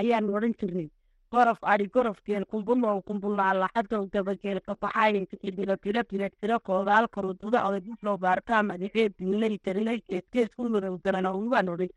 ayaan 0.00 0.30
odhan 0.36 0.54
jirnay. 0.60 0.88
Gorof 1.32 1.58
ari 1.62 1.86
gorofkeel 1.94 2.44
kumbulow 2.50 3.02
kumbulaala 3.08 3.68
xadow 3.74 4.02
dabageel 4.12 4.60
kabaxaayay 4.66 5.26
bilo 5.56 5.74
bilo 5.82 6.02
bilo 6.10 6.28
tiro 6.40 6.56
koodaal 6.66 7.06
karududa 7.14 7.64
odadiflow 7.68 8.16
baartaa 8.24 8.62
madaxeed 8.62 9.12
dilay 9.18 9.58
tarilay 9.64 9.98
geesgees 10.08 10.50
ku 10.56 10.68
madow 10.74 10.94
daran 11.04 11.26
oo 11.26 11.40
waan 11.52 11.68
odhan 11.74 11.90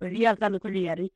ciyaalkaana 0.00 0.58
ku 0.64 0.68
ciyaaray 0.74 1.08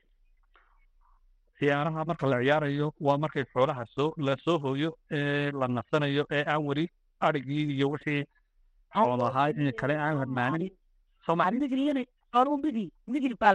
ciyaaraha 1.59 2.05
marka 2.09 2.27
la 2.33 2.39
ciyaarayo 2.43 2.89
waa 3.07 3.19
markay 3.19 3.45
xoolaha 3.53 3.85
soo 3.95 4.11
la 4.27 4.37
soo 4.45 4.59
hooyo 4.65 4.91
ee 5.19 5.51
la 5.61 5.67
nasanayo 5.69 6.25
ee 6.37 6.45
aan 6.53 6.65
weli 6.69 6.87
adhigii 7.27 7.65
iyo 7.77 7.87
wixii 7.95 8.23
xoolahaa 8.97 9.49
kale 9.81 9.95
aan 10.07 10.19
hadmaanin 10.23 10.71
soomaali 11.27 12.07
midilyana 12.37 12.37
xooluu 12.37 12.57
midi 12.65 12.85
midil 13.13 13.35
baa 13.41 13.53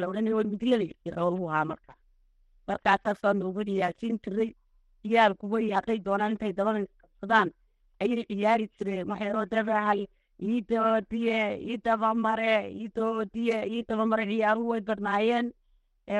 ayay 8.03 8.23
ciyaari 8.29 8.65
jireen 8.77 9.07
waxayoo 9.11 9.45
dabaal 9.53 9.99
ii 10.49 10.61
dabadiye 10.69 11.39
ii 11.69 11.77
dabamare 11.85 12.53
ii 13.73 13.83
dabamare 13.89 14.25
ciyaaruhu 14.31 14.69
way 14.71 14.81
badnaayeen 14.89 15.47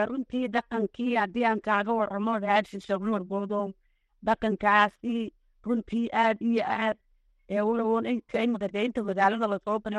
runtii 0.09 0.47
dhaqankii 0.55 1.15
haddii 1.21 1.45
aan 1.45 1.61
kaaga 1.67 1.93
waramo 1.99 2.39
runtii 5.65 6.07
aad 6.23 6.37
iyo 6.41 6.63
aad 6.65 6.97
inta 8.87 9.03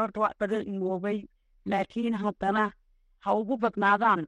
horta 0.03 0.21
wax 0.21 0.35
badan 0.41 0.63
iwoobay 0.75 1.19
laakiin 1.71 2.15
haddana 2.23 2.65
ha 3.25 3.31
ugu 3.41 3.55
badnaadaan 3.63 4.23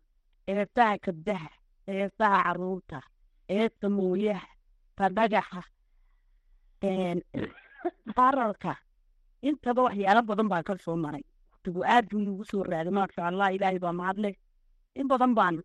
eesaha 0.53 0.99
kabdaha 1.05 1.49
eesaha 1.93 2.38
carruurta 2.45 2.99
eesa 3.57 3.87
mooyaha 3.97 4.49
ta 4.97 5.05
dhagaxa 5.17 5.62
qararka 8.17 8.73
intaba 9.49 9.81
waxyaalo 9.87 10.21
badan 10.31 10.49
baan 10.53 10.64
ka 10.69 10.75
soo 10.85 10.97
maray 11.05 11.25
watigu 11.53 11.81
aad 11.95 12.05
buu 12.11 12.21
igu 12.23 12.45
soo 12.50 12.62
raaday 12.71 12.93
maasha 12.99 13.21
allah 13.31 13.49
ilaahay 13.57 13.79
baa 13.85 13.93
mahadleh 14.00 14.35
in 15.00 15.07
badan 15.12 15.33
baan 15.38 15.57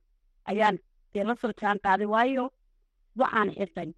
ayaan 0.52 0.76
dee 1.14 1.24
la 1.28 1.34
soo 1.42 1.52
jaan 1.62 1.78
qaaday 1.86 2.08
waayo 2.14 2.46
waxaan 3.20 3.50
xirtay 3.58 3.90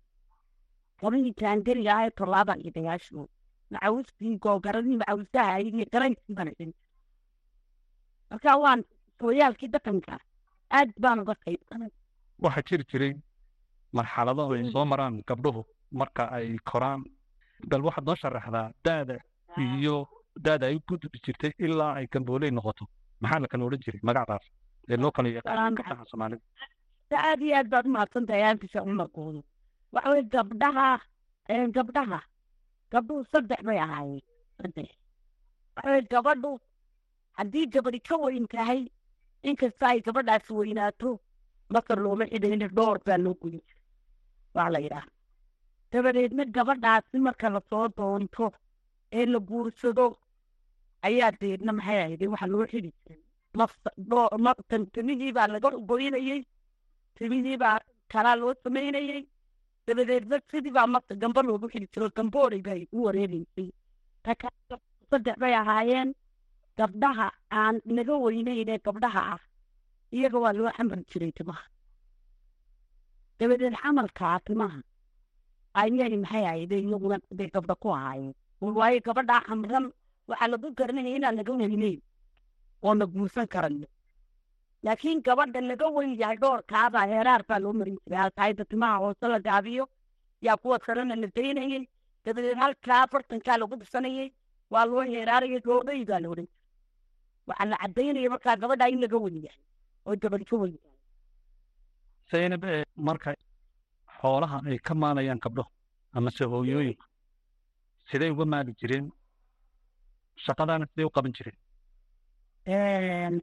labadii 1.01 1.33
jaangariga 1.41 1.91
ah 1.97 2.03
ee 2.07 2.11
tolaada 2.19 2.53
iyo 2.61 2.71
dagaashoo 2.77 3.25
macawustii 3.73 4.35
googaradii 4.43 4.97
macawisaha 5.01 5.53
iyo 5.65 5.85
garankii 5.93 6.33
baan 6.37 6.49
xidhin 6.57 6.71
marka 8.31 8.57
waan 8.63 8.81
sooyaalkii 9.19 9.69
dhaqanka 9.73 10.15
aad 10.77 10.89
baan 11.03 11.19
uga 11.23 11.35
qayb 11.45 11.61
waxaa 12.43 12.63
jiri 12.69 12.83
jiray 12.91 13.13
marxalado 13.97 14.43
ay 14.55 14.63
soo 14.73 14.85
maraan 14.91 15.15
gabdhuhu 15.27 15.61
marka 15.99 16.23
ay 16.37 16.57
koraan. 16.71 17.01
Bal 17.69 17.81
waxaad 17.87 18.05
noo 18.07 18.15
sharaxdaa 18.21 18.67
daada 18.85 19.15
iyo 19.57 19.95
daada 20.45 20.65
ay 20.67 20.75
u 20.75 20.81
gudbi 20.87 21.19
jirtay 21.25 21.51
ilaa 21.65 21.93
ay 21.99 22.05
gambooley 22.13 22.51
noqoto. 22.51 22.85
Maxaa 23.21 23.39
la 23.43 23.47
kala 23.51 23.63
odhan 23.65 23.81
jiray 23.85 24.01
magacdaas 24.09 24.45
ee 24.89 24.97
loo 25.03 25.11
kala 25.11 25.29
yaqaan 25.29 25.75
gabdhaha 25.77 26.05
soomaalida 26.11 26.41
aad 27.27 27.41
iyo 27.41 27.53
aad 27.57 27.67
baad 27.73 27.85
umahadsan 27.89 28.25
tahay 28.27 28.43
aantisha 28.43 28.81
umarkoodu 28.83 29.41
waxa 29.93 30.09
weye 30.13 30.23
gabdhaha 30.35 30.87
gabdhaha 31.75 32.19
gabdhuhu 32.91 33.25
saddex 33.33 33.61
bay 33.67 33.79
ahaayeen. 33.85 34.21
Saddex. 34.57 34.89
Waxa 35.75 35.89
weye 35.91 36.07
gabadhu 36.13 36.51
haddii 37.37 37.65
gabadhi 37.73 37.99
ka 38.09 38.15
weyn 38.23 38.47
tahay 38.53 38.81
inkasta 39.49 39.85
ay 39.91 39.99
gabadhaas 40.07 40.49
weynaato 40.59 41.09
marka 41.73 41.93
looma 42.03 42.25
xidhayna 42.31 42.67
dhoor 42.77 42.97
baa 43.05 43.17
loo 43.25 43.35
jira 43.43 43.61
waa 44.55 44.69
la 44.73 44.79
yidhaha 44.85 45.07
dabadeedna 45.91 46.43
gabadhaasi 46.55 47.17
marka 47.27 47.47
la 47.55 47.61
soo 47.69 47.85
doonto 47.97 48.45
ee 49.17 49.25
la 49.33 49.39
guursado 49.49 50.05
ayaa 51.07 51.31
deedna 51.41 51.71
maxay 51.77 51.99
ahayd 52.03 52.21
waxa 52.33 52.47
loo 52.53 52.65
xidhi 52.71 52.91
jiray. 53.05 53.21
Timihii 54.93 55.31
baa 55.37 55.47
laga 55.53 55.69
goynayey 55.89 56.41
timihii 57.17 57.57
baa 57.63 57.77
kalaa 58.11 58.35
loo 58.41 58.53
samaynayey 58.63 59.21
dabadeedna 59.87 60.35
sidii 60.51 60.71
baa 60.77 60.87
marka 60.87 61.13
gamba 61.21 61.41
loogu 61.47 61.67
xidhi 61.73 61.87
jiro 61.93 62.09
gambooray 62.17 62.61
bay 62.67 62.81
u 62.95 63.03
wareegaysay 63.05 63.69
saddex 65.09 65.35
bay 65.43 65.53
ahaayeen 65.61 66.09
gabdhaha 66.81 67.27
aan 67.61 67.75
naga 67.97 68.15
weynayn 68.25 68.69
ee 68.75 68.79
gabdhaha 68.87 69.21
ah 69.35 69.41
iyaga 70.17 70.37
waa 70.43 70.53
loo 70.57 70.69
xamari 70.77 71.03
jiray 71.11 71.31
timaha. 71.37 71.63
Dabadeed 73.39 73.75
xamarkaa 73.81 74.37
timaha 74.47 74.79
ayay 75.81 76.15
maxay 76.23 76.43
ahayd 76.51 76.71
iyaguna 76.77 77.17
bay 77.37 77.49
gabdha 77.55 77.75
ku 77.83 77.87
ahaayeen. 77.97 78.33
Waayo 78.77 78.99
gabadhaa 79.07 79.41
xamran 79.47 79.85
waxaa 80.29 80.49
lagu 80.53 80.67
garanaya 80.79 81.15
inaan 81.17 81.35
laga 81.39 81.51
weyneyn 81.59 81.99
oo 82.85 82.93
la 82.99 83.05
guursan 83.13 83.47
karayo 83.53 83.87
laakiin 84.85 85.19
gabadha 85.27 85.59
laga 85.71 85.87
weyn 85.95 86.11
yahay 86.21 86.37
dhoorkaada 86.43 86.99
heeraar 87.11 87.41
baa 87.49 87.59
loo 87.63 87.73
marin 87.79 87.97
jiray. 88.03 88.19
Halkaayda 88.23 88.63
timaha 88.71 88.95
hoose 89.03 89.25
la 89.33 89.39
gaabiyo 89.47 89.85
yaa 90.45 90.57
kuwa 90.61 90.77
kalena 90.85 91.15
la 91.23 91.27
daynayey 91.35 91.83
dabadeed 92.25 92.57
halkaa 92.63 93.07
bartankaa 93.11 93.57
lagu 93.61 93.75
dhisanayey 93.81 94.27
waa 94.73 94.85
loo 94.85 95.01
heeraaraya 95.11 95.59
goobay 95.67 96.05
baa 96.09 96.19
la 96.23 96.27
odhan 96.33 96.47
jiray 96.51 96.60
waxaa 97.49 97.69
la 97.71 97.77
cadaynaya 97.83 98.29
markaa 98.33 98.55
gabadha 98.61 98.85
in 98.93 98.99
laga 99.03 99.17
yahay 99.47 99.63
oo 100.07 100.15
gabadh 100.23 100.45
ka 100.49 100.55
yahay 100.75 100.97
zaynab 102.31 102.63
ee 102.73 102.83
marka 103.07 103.29
xoolaha 104.19 104.57
ay 104.69 104.77
ka 104.87 104.93
maalayaan 105.01 105.39
gabdho 105.45 105.63
amase 106.17 106.43
hooyooyinku 106.53 107.05
siday 108.09 108.29
uga 108.33 108.45
maali 108.53 108.71
jireen? 108.79 109.05
Shaqadaana 110.45 110.85
siday 110.91 111.05
u 111.09 111.15
qaban 111.15 111.33
jireen? 111.37 113.35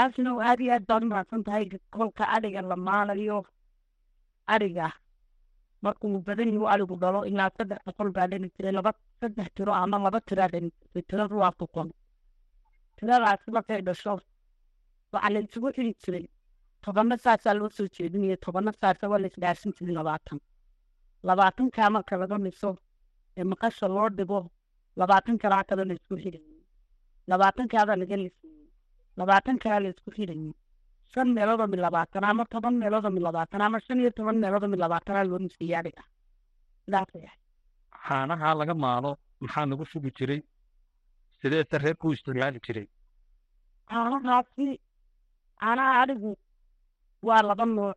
Aasnow 0.00 0.36
aad 0.48 0.60
iyo 0.64 0.72
aad 0.74 0.84
baad 0.90 1.02
umahadsan 1.06 1.42
tahay 1.46 1.64
kolka 1.94 2.24
adhiga 2.36 2.60
la 2.70 2.76
maalayo. 2.86 3.38
Adhiga 4.54 4.86
markuu 5.84 6.18
badan 6.26 6.50
yahu 6.54 6.66
adhigu 6.72 6.96
dhalo 7.02 7.20
ilaa 7.30 7.50
saddex 7.56 7.80
boqol 7.86 8.10
baa 8.16 8.26
dhali 8.30 8.48
jiray 8.56 8.72
laba 8.78 8.92
saddex 9.20 9.48
tiro 9.56 9.72
ama 9.82 9.96
laba 10.06 10.18
tiraa 10.28 10.48
dhali 10.52 10.68
jirtay 10.78 11.02
tiradu 11.10 11.34
waa 11.42 11.52
boqol 11.60 11.88
tiradaasi 12.98 13.48
markay 13.56 13.80
dhasho 13.88 14.12
waxaa 15.12 15.30
la 15.34 15.38
xiri 15.76 15.92
jiray 16.02 16.24
tobanna 16.84 17.16
saasaa 17.24 17.54
loo 17.58 17.68
soo 17.76 17.88
jeedinaya 17.96 18.36
tobanna 18.44 18.72
saasa 18.80 19.04
waa 19.12 19.20
la 19.22 19.28
isdhaafsin 19.32 19.72
jiray 19.78 19.94
labaatan 20.00 20.38
labaatankaa 21.28 21.88
marka 21.94 22.14
laga 22.22 22.36
miso 22.46 22.70
ee 23.38 23.44
maqasha 23.52 23.86
loo 23.96 24.08
dhigo 24.18 24.40
labaatan 25.00 25.36
kalaa 25.42 25.64
kale 25.68 25.82
la 25.90 25.94
isku 25.98 26.14
xidhayay 26.22 26.60
labaatankaabaa 27.30 27.96
laga 28.02 28.16
lisayey 28.22 28.66
labaatankaa 29.20 29.78
la 29.84 29.88
isku 29.94 30.10
xidhayay 30.16 30.52
shan 31.12 31.28
meeloodoo 31.36 31.68
labaatan 31.86 32.24
ama 32.30 32.44
toban 32.52 32.74
meeloodoo 32.82 33.12
mid 33.16 33.22
labaatan 33.28 33.60
ama 33.66 33.78
shan 33.86 33.98
iyo 34.02 34.10
toban 34.18 34.36
meeloodoo 34.42 34.70
mid 34.72 34.80
loo 36.92 37.18
ahayd 37.28 37.40
xaanaha 38.06 38.48
laga 38.60 38.74
maalo 38.84 39.10
maxaa 39.44 39.66
lagu 39.70 39.84
sugi 39.92 40.10
jiray 40.18 40.40
sideese 41.44 41.78
reerku 41.84 42.08
u 42.08 42.12
isticmaali 42.16 42.60
jiray 42.66 42.86
caanahaasi 43.90 44.66
caanaha 45.60 45.94
adhigu 46.02 46.32
waa 47.28 47.42
laba 47.48 47.64
nooc 47.76 47.96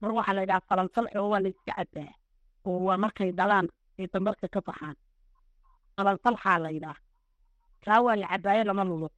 mar 0.00 0.10
waxaa 0.18 0.34
la 0.36 0.40
yidhaha 0.44 0.66
falansalxi 0.68 1.18
oo 1.20 1.28
waa 1.32 1.40
la 1.44 1.48
iska 1.52 1.72
cabbaa 1.78 2.12
oo 2.68 2.78
waa 2.86 2.96
markay 3.04 3.30
dhalaan 3.38 3.66
ay 3.98 4.06
dambarka 4.12 4.46
ka 4.54 4.60
baxaan 4.68 4.96
falansalxaa 5.96 6.58
la 6.64 6.70
yidhaha 6.76 6.98
kaa 7.84 8.00
waa 8.06 8.16
la 8.20 8.26
cabbaayo 8.32 8.64
lama 8.68 8.84
lulo 8.90 9.08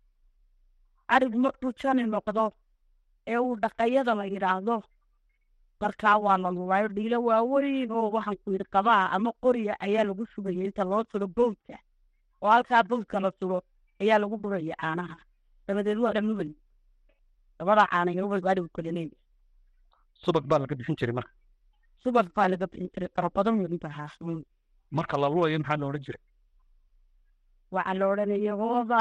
adhigu 1.14 1.38
markuu 1.44 1.72
jani 1.80 2.02
noqdo 2.14 2.44
ee 3.32 3.38
uu 3.44 3.56
dhaqayada 3.62 4.12
la 4.20 4.24
yidhaahdo 4.34 4.76
markaa 5.82 6.16
waa 6.24 6.38
la 6.42 6.50
lulaayo 6.56 6.88
dhiilo 6.96 7.18
waaweyn 7.28 7.90
oo 7.98 8.06
waxaan 8.16 8.36
ku 8.42 8.48
yidhi 8.54 8.66
qabaha 8.74 9.04
ama 9.16 9.30
qoriya 9.42 9.74
ayaa 9.86 10.04
lagu 10.08 10.24
sugaya 10.34 10.64
inta 10.68 10.84
loo 10.90 11.02
sugo 11.12 11.26
bowdka 11.36 11.76
oo 12.42 12.50
halkaa 12.54 12.82
bowdka 12.88 13.16
la 13.24 13.30
sugo 13.38 13.58
ayaa 14.02 14.18
lagu 14.22 14.36
guraya 14.42 14.74
caanaha. 14.82 15.16
Dabadeed 15.66 15.98
waa 16.04 16.12
dhamubay 16.16 16.50
labada 17.58 17.84
caana 17.92 18.10
kala 18.76 18.90
leeyahay 18.96 19.18
subag 20.22 20.44
baa 20.50 20.58
laga 20.62 20.74
bixin 20.78 20.96
jiray 20.98 21.14
marka. 21.18 21.32
Subag 22.02 22.26
baa 22.36 22.48
laga 22.52 22.66
bixin 22.70 22.88
jiray 22.94 23.10
fara 23.14 23.28
badan 23.36 23.54
marka 24.96 25.14
la 25.22 25.26
lulayo 25.32 25.58
maxaa 25.62 25.78
la 25.80 25.86
odhan 25.90 26.04
jiray? 26.06 26.22
Waxaa 27.74 27.94
la 28.00 28.04
odhanaya 28.12 28.52
hooba 28.60 29.00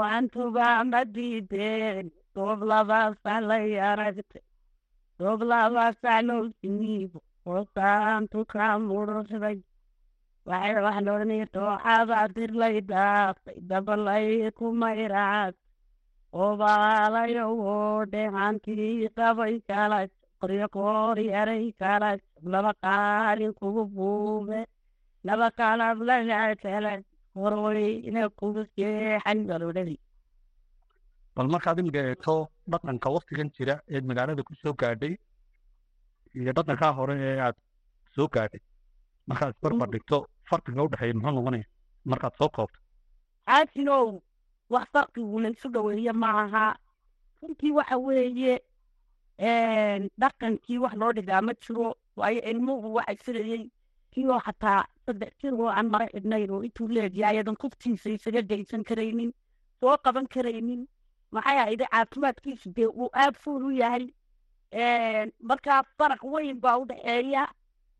waantuba 0.00 0.66
ma 0.90 1.00
diideen. 1.14 2.06
Goob 2.34 2.60
labaasaa 2.70 3.40
lay 3.50 3.68
aragtay 3.90 4.42
goob 5.18 5.40
labaasaa 5.50 6.20
loo 6.28 6.42
siniibo 6.60 7.18
hoosaantu 7.44 8.38
ka 8.52 8.62
waxay 8.88 9.58
waxaa 10.50 11.00
la 11.06 11.12
odhanaya 11.14 11.46
dooxada 11.54 12.18
dirlay 12.36 12.76
dhaafay 12.90 13.56
dabalay 13.70 14.28
kumayraad 14.58 15.54
obaalayo 16.44 17.44
oo 17.72 18.04
dheehantii 18.12 19.08
qabay 19.18 19.54
kala 19.68 19.98
qoryo 20.40 20.66
koori 20.76 21.26
eray 21.40 21.64
kala 21.80 22.10
laba 22.52 22.72
qaalin 22.84 23.52
kugu 23.60 23.82
buube 23.96 24.60
laba 25.28 25.48
qalab 25.58 25.98
lagaatala 26.08 26.92
horoy 27.34 27.82
ina 28.08 28.22
kugu 28.38 28.62
jeexan 28.76 29.38
galodhadi 29.50 29.96
bal 31.36 31.48
markaad 31.54 31.78
imiga 31.82 32.02
eegto 32.10 32.34
dhaqanka 32.72 33.08
waktigan 33.16 33.48
jira 33.56 33.74
eed 33.94 34.04
magaalada 34.10 34.42
ku 34.48 34.54
soo 34.62 34.74
gaadhay 34.82 35.14
iyo 36.38 36.50
dhaqankaa 36.56 36.92
hore 36.98 37.14
ee 37.28 37.36
aad 37.46 37.56
soo 38.14 38.28
gaadhay 38.36 38.60
markaad 39.28 39.50
isbarbar 39.54 39.88
dhigto 39.94 40.18
farqiga 40.50 40.86
dhexeeya 40.92 41.14
muxuu 41.14 41.32
noqonaya? 41.36 41.64
Markaad 42.04 42.34
soo 42.38 42.48
koobto. 42.48 42.78
Caasinow 43.46 44.20
wax 44.70 44.86
farqigu 44.92 45.40
la 45.40 45.48
isu 45.54 45.68
dhoweeye 45.74 46.12
maaha 46.12 46.64
runtii 47.42 47.70
waxa 47.78 47.96
weeye 47.98 48.54
dhaqankii 50.22 50.78
wax 50.84 50.94
loo 51.00 51.12
dhigaa 51.12 51.40
ma 51.42 51.52
jiro 51.62 51.94
waayo 52.16 52.40
ilmuhu 52.50 52.94
waxa 52.94 53.24
filayey 53.24 53.70
kioo 54.12 54.38
xataa 54.46 54.84
saddex 55.06 55.32
jir 55.40 55.54
oo 55.54 55.68
aan 55.70 55.88
mara 55.92 56.06
xidhnayn 56.12 56.50
oo 56.50 56.62
intuu 56.66 56.88
leegyahay 56.88 57.34
ayadan 57.36 57.56
kuftiisa 57.56 58.10
isaga 58.10 58.42
geysan 58.42 58.84
karaynin 58.84 59.32
soo 59.80 59.96
qaban 60.04 60.26
karaynin. 60.34 60.86
Maxay 61.32 61.58
ahayde 61.62 61.84
caafimaadkiisu 61.92 62.68
dee 62.76 62.86
uu 62.86 63.10
aad 63.12 63.34
fuul 63.42 63.64
u 63.68 63.70
yahay? 63.70 64.06
Markaa 65.48 65.82
faraq 65.98 66.22
weyn 66.24 66.60
baa 66.60 66.76
u 66.78 66.84
dhexeeya 66.90 67.48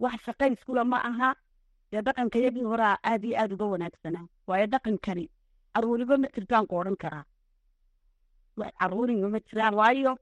wax 0.00 0.16
shaqayskula 0.26 0.84
ma 0.84 0.98
aha 1.10 1.34
dee 1.92 2.02
dhaqanka 2.06 2.38
yagii 2.46 2.66
horaa 2.72 2.96
aad 3.10 3.24
iyo 3.24 3.36
aad 3.42 3.52
uga 3.56 3.66
wanaagsanaa 3.74 4.26
waayo 4.48 4.66
dhaqankani 4.74 5.24
caruuriba 5.74 6.16
ma 6.22 6.28
jirtaan 6.36 6.66
ku 6.66 6.74
odhan 6.80 6.96
karaa 7.04 7.24
wax 8.60 8.72
caruuriga 8.80 9.28
ma 9.34 9.40
jiraan 9.48 9.74
waayo 9.80 10.12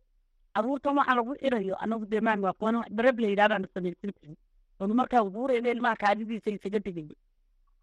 caruurtan 0.54 0.96
waxaa 0.98 1.16
lagu 1.18 1.34
xirayo 1.42 1.74
anagu 1.84 2.06
dee 2.12 2.20
maan 2.20 2.40
waaqoona 2.46 2.78
wax 2.78 2.90
la 3.22 3.28
yidhahdaa 3.32 3.58
na 3.62 3.68
samaysan 3.74 4.12
jirin 4.18 4.36
onu 4.80 4.94
markaa 5.00 5.22
guurayna 5.36 5.68
ilmaha 5.74 5.96
kaadidiisa 6.02 6.50
isaga 6.56 6.78
dhigay 6.86 7.08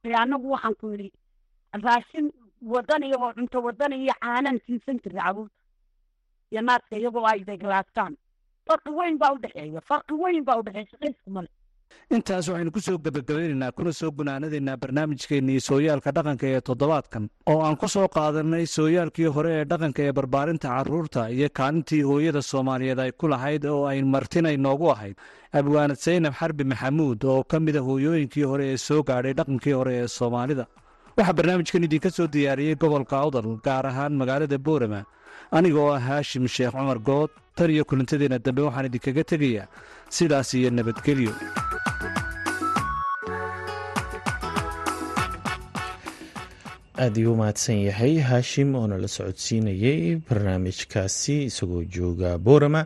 ee 0.06 0.16
anagu 0.24 0.52
waxaan 0.54 0.76
ku 0.82 0.86
yidhi 0.94 1.10
raashin 1.86 2.28
wadaniya 2.74 3.18
oo 3.26 3.32
cunto 3.38 3.58
wadaniya 3.68 4.14
caanaan 4.24 4.60
siisan 4.66 4.98
jiray 5.04 5.22
carruurta 5.24 5.60
iyo 6.52 6.62
naadka 6.68 6.96
iyagoo 7.02 7.26
ay 7.32 7.40
deglaastaan 7.50 8.14
farqi 8.68 8.92
weyn 9.00 9.18
baa 9.22 9.32
u 9.36 9.38
dhexeeya 9.44 9.82
farqi 9.90 10.14
weyn 10.24 10.44
baa 10.48 10.58
u 10.60 10.64
dhexeeya 10.68 10.88
shaqaysku 10.92 11.30
male 11.38 11.50
intaas 12.16 12.48
waxaynu 12.52 12.72
ku 12.76 12.80
soo 12.88 12.98
gebagabeynaynaa 13.06 13.72
kuna 13.78 13.92
soo 14.00 14.12
gunaanadaynaa 14.18 14.78
barnaamijkeennii 14.84 15.60
sooyaalka 15.68 16.12
dhaqanka 16.18 16.46
ee 16.54 16.62
toddobaadkan 16.70 17.24
oo 17.52 17.60
aan 17.68 17.78
ku 17.82 17.88
soo 17.96 18.08
qaadanay 18.18 18.66
sooyaalkii 18.76 19.30
hore 19.36 19.52
ee 19.60 19.66
dhaqanka 19.72 20.02
ee 20.08 20.14
barbaarinta 20.20 20.68
carruurta 20.76 21.22
iyo 21.38 21.50
kaalintii 21.60 22.02
hooyada 22.10 22.42
soomaaliyeed 22.52 23.00
ay 23.06 23.12
ku 23.20 23.28
lahayd 23.34 23.66
oo 23.66 23.86
ay 23.92 24.02
martinay 24.16 24.58
noogu 24.58 24.88
ahayd. 24.96 25.16
Abwaanad 25.60 25.98
saynab 26.06 26.34
xarbi 26.40 26.64
maxamuud 26.72 27.24
oo 27.34 27.44
ka 27.44 27.60
mida 27.60 27.80
hooyooyinkii 27.88 28.46
hore 28.52 28.66
ee 28.74 28.78
soo 28.88 29.02
gaadhay 29.10 29.34
dhaqankii 29.40 29.76
hore 29.80 29.94
ee 30.04 30.08
soomaalida. 30.18 30.66
Waxaa 31.18 31.34
barnaamijkan 31.38 31.84
idinka 31.88 32.10
soo 32.18 32.28
diyaariyey 32.34 32.76
gobolka 32.76 33.16
awdal 33.24 33.48
gaar 33.66 33.86
ahaan 33.92 34.14
magaalada 34.22 34.58
boorama. 34.58 35.02
Anigoo 35.58 35.90
ah 35.96 36.00
haashim 36.08 36.48
sheekh 36.48 36.74
cumar 36.74 37.00
good 37.10 37.30
tan 37.56 37.70
iyo 37.70 37.84
kulantadeena 37.90 38.40
dambe 38.46 38.62
waxaan 38.68 38.86
idinkaga 38.90 39.24
tegayaa 39.32 39.68
sidaas 40.16 40.50
iyo 40.60 40.70
nabadgelyo 40.78 41.34
aad 47.04 47.16
iyuu 47.20 47.36
mahadsan 47.42 47.80
yahay 47.90 48.14
haashim 48.30 48.70
oo 48.80 48.86
nala 48.92 49.08
socodsiinayay 49.18 50.02
barnaamijkaasi 50.28 51.36
isagoo 51.50 51.82
jooga 51.96 52.30
boorama. 52.46 52.82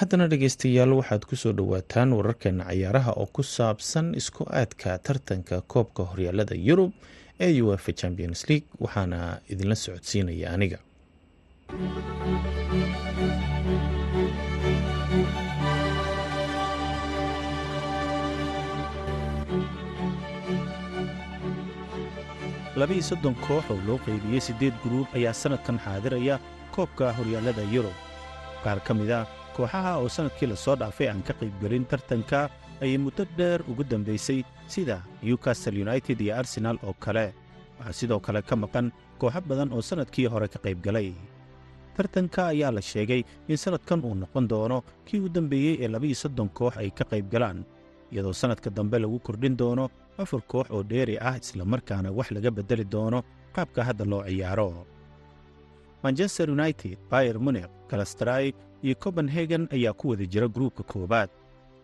Haddana 0.00 0.26
dhegeystayaal 0.32 0.92
waxaad 1.00 1.22
ku 1.30 1.34
soo 1.42 1.52
dhowaataan 1.58 2.10
wararkeena 2.18 2.64
cayaaraha 2.70 3.12
oo 3.22 3.28
ku 3.36 3.42
saabsan 3.56 4.06
isku 4.20 4.42
aadka 4.60 4.90
tartanka 5.06 5.56
koobka 5.72 6.02
horyaalada 6.10 6.54
yurub 6.68 6.92
ee 7.46 7.52
uefa 7.66 7.92
champions 8.00 8.40
league 8.48 8.68
waxaana 8.84 9.18
idinla 9.52 9.76
socodsiinaya 9.84 10.46
aniga 10.56 10.78
labiiyo 22.80 23.02
soddon 23.08 23.34
koox 23.46 23.64
oo 23.70 23.80
loo 23.86 23.98
qaybiyey 24.06 24.40
siddeed 24.46 24.74
guruub 24.82 25.08
ayaa 25.16 25.32
sannadkan 25.42 25.78
xaadiraya 25.84 26.36
koobka 26.74 27.12
horyaalada 27.18 27.62
yurub. 27.74 27.96
Qaar 28.64 28.80
ka 28.86 28.94
mid 28.94 29.10
a 29.10 29.26
kooxaha 29.56 29.92
oo 30.00 30.08
sannadkii 30.08 30.48
la 30.48 30.56
soo 30.56 30.76
dhaafay 30.76 31.08
aan 31.08 31.22
ka 31.22 31.32
qaybgelin 31.40 31.84
tartanka 31.84 32.48
ayay 32.82 32.98
muddo 32.98 33.24
dheer 33.36 33.60
ugu 33.70 33.84
dambaysay 33.84 34.44
sida 34.68 35.02
newcastle 35.22 35.76
united 35.84 36.20
iyo 36.20 36.36
arsenaal 36.36 36.78
oo 36.82 36.94
kale. 36.98 37.34
Waxaa 37.78 37.92
sidoo 37.92 38.20
kale 38.20 38.42
ka 38.42 38.56
maqan 38.56 38.92
kooxo 39.18 39.40
badan 39.48 39.72
oo 39.72 39.82
sannadkii 39.82 40.26
hore 40.26 40.48
ka 40.48 40.58
qaybgalay 40.58 41.12
tartanka 41.96 42.46
ayaa 42.56 42.72
la 42.72 42.80
sheegay 42.80 43.20
in 43.48 43.56
sannadkan 43.56 44.00
uu 44.04 44.14
noqon 44.16 44.48
doono 44.48 44.80
kii 45.04 45.20
u 45.20 45.28
dambeeyey 45.28 45.76
ee 45.84 45.88
labiiyo 45.92 46.14
soddon 46.16 46.48
koox 46.48 46.76
ay 46.80 46.88
ka 46.90 47.04
qaybgalaan 47.04 47.64
iyadoo 48.12 48.32
sannadka 48.32 48.70
dambe 48.70 48.96
lagu 48.98 49.18
kordhin 49.20 49.56
doono 49.60 49.90
afar 50.18 50.40
koox 50.46 50.70
oo 50.70 50.82
dheeri 50.82 51.18
ah 51.18 51.36
islamarkaana 51.38 52.10
wax 52.12 52.30
laga 52.30 52.50
beddeli 52.50 52.84
doono 52.84 53.22
qaabka 53.54 53.84
hadda 53.84 54.04
loo 54.04 54.22
ciyaaro. 54.24 54.86
Manchester 56.02 56.50
united 56.50 56.98
bayer 57.10 57.38
munik 57.38 57.70
kalastray 57.88 58.52
iyo 58.82 58.94
copenhagen 58.94 59.68
ayaa 59.72 59.92
ku 59.92 60.08
wada 60.08 60.26
jira 60.26 60.48
gruubka 60.48 60.82
koowaad. 60.82 61.30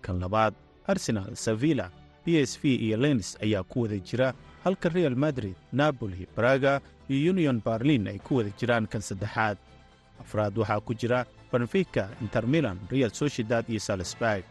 Kan 0.03 0.19
labaad 0.21 0.55
arsenal 0.87 1.37
sevilla 1.37 1.91
b 2.25 2.37
s 2.43 2.59
v 2.63 2.75
iyo 2.75 2.97
lens 2.97 3.37
ayaa 3.43 3.63
ku 3.63 3.83
wada 3.83 3.99
jira 3.99 4.35
halka 4.65 4.89
real 4.89 5.15
madrid 5.17 5.55
napoli 5.73 6.27
braga 6.37 6.81
iyo 7.09 7.31
union 7.33 7.61
barlin 7.65 8.09
ay 8.09 8.19
ku 8.19 8.37
wada 8.37 8.51
jiraan 8.59 8.87
kan 8.87 9.01
saddexaad. 9.01 9.57
Afraad 10.21 10.59
waxaa 10.59 10.81
ku 10.81 10.95
jira 10.95 11.27
benfica 11.53 12.09
inter 12.21 12.47
milan 12.47 12.79
real 12.91 13.11
sociedad 13.11 13.65
iyo 13.71 13.81
salisburg 13.81 14.45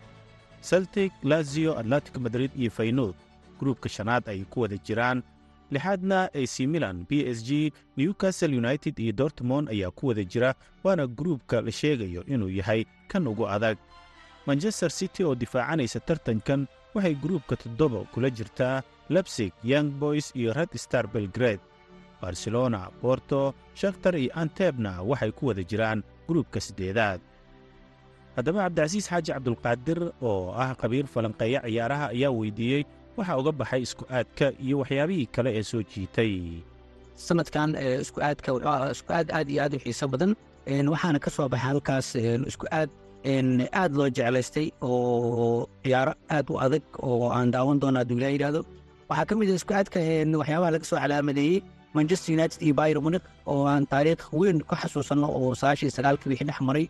celtic 0.61 1.11
lazio 1.23 1.77
atlantic 1.79 2.15
madrid 2.17 2.51
iyo 2.55 2.71
faynood 2.71 3.15
gruubka 3.59 3.89
shanaad 3.89 4.29
ay 4.29 4.43
ku 4.49 4.61
wada 4.61 4.77
jiraan. 4.77 5.23
Lixaadna 5.71 6.29
ac 6.33 6.55
milan 6.67 7.03
b 7.09 7.27
s 7.27 7.43
g 7.43 7.73
newcastle 7.97 8.55
united 8.57 8.95
iyo 8.99 9.11
dortmond 9.11 9.67
ayaa 9.69 9.91
ku 9.91 10.07
wada 10.07 10.23
jira 10.23 10.55
waana 10.83 11.07
gruubka 11.07 11.61
la 11.61 11.71
sheegayo 11.71 12.23
inuu 12.25 12.49
yahay 12.49 12.85
kan 13.07 13.27
ugu 13.27 13.47
adag. 13.49 13.77
Manchester 14.47 14.91
city 14.91 15.23
oo 15.27 15.35
difaacanaysa 15.35 15.99
tartankan 15.99 16.67
waxay 16.95 17.15
gruubka 17.19 17.55
toddoba 17.59 17.99
kula 18.15 18.29
jirtaa 18.29 18.81
lebsig 19.09 19.51
young 19.63 19.91
boys 19.99 20.31
iyo 20.35 20.53
red 20.53 20.71
star 20.79 21.07
belgrade. 21.07 21.59
Barcelona 22.21 22.87
borto 23.01 23.53
shakhtar 23.75 24.15
iyo 24.15 24.31
antebna 24.39 25.01
waxay 25.03 25.31
ku 25.35 25.47
wada 25.51 25.63
jiraan 25.67 25.99
gruubka 26.27 26.59
siddeedaad. 26.63 27.19
Haddaba 28.37 28.63
cabdicasiis 28.69 29.09
xaaji 29.09 29.31
cabdulqaadir 29.33 29.99
oo 30.21 30.53
ah 30.55 30.71
khabiir 30.79 31.05
falanqeeya 31.09 31.61
ciyaaraha 31.65 32.07
ayaa 32.15 32.31
weydiiyey 32.31 32.83
waxaa 33.17 33.37
uga 33.41 33.51
baxay 33.59 33.81
isku 33.87 34.03
aadka 34.17 34.45
iyo 34.65 34.75
waxyaabihii 34.81 35.27
kale 35.35 35.49
ee 35.59 35.63
soo 35.71 35.81
jiitay. 35.91 36.33
Sanadkan 37.27 37.69
isku 38.03 38.19
aadka 38.27 38.49
isku 38.95 39.09
aad 39.17 39.27
aad 39.37 39.47
iyo 39.53 39.59
aad 39.63 39.73
u 39.77 39.79
xiiso 39.83 40.05
badan. 40.13 40.31
Waxaana 40.93 41.19
ka 41.25 41.29
soo 41.35 41.47
baxay 41.51 41.65
halkaas 41.69 42.07
isku 42.51 42.65
aad 42.79 42.89
aad 43.81 43.91
loo 43.99 44.09
jeclaystay 44.17 44.67
oo 44.81 45.67
ciyaaro 45.83 46.13
aad 46.35 46.45
u 46.53 46.55
adag 46.65 46.83
oo 47.07 47.27
aan 47.37 47.49
daawan 47.55 47.79
doona 47.81 47.99
hadduu 48.01 48.17
ilaa 48.37 48.61
waxaa 49.09 49.25
ka 49.29 49.33
mid 49.39 49.49
ah 49.53 49.57
isku 49.59 49.73
aadka 49.79 49.99
waxyaabaha 50.41 50.71
laga 50.75 50.85
soo 50.89 50.99
calaamadeeyey 51.03 51.57
manchester 51.97 52.29
united 52.37 52.59
iyo 52.65 52.73
bayr 52.79 52.97
munik 53.05 53.23
oo 53.51 53.65
aan 53.71 53.83
taariikh 53.91 54.23
weyn 54.39 54.57
ku 54.69 54.75
xasuusanno 54.81 55.27
oo 55.37 55.55
sagaashii 55.59 55.91
sagaalkii 55.97 56.29
wixii 56.31 56.47
dhex 56.49 56.59
maray 56.69 56.85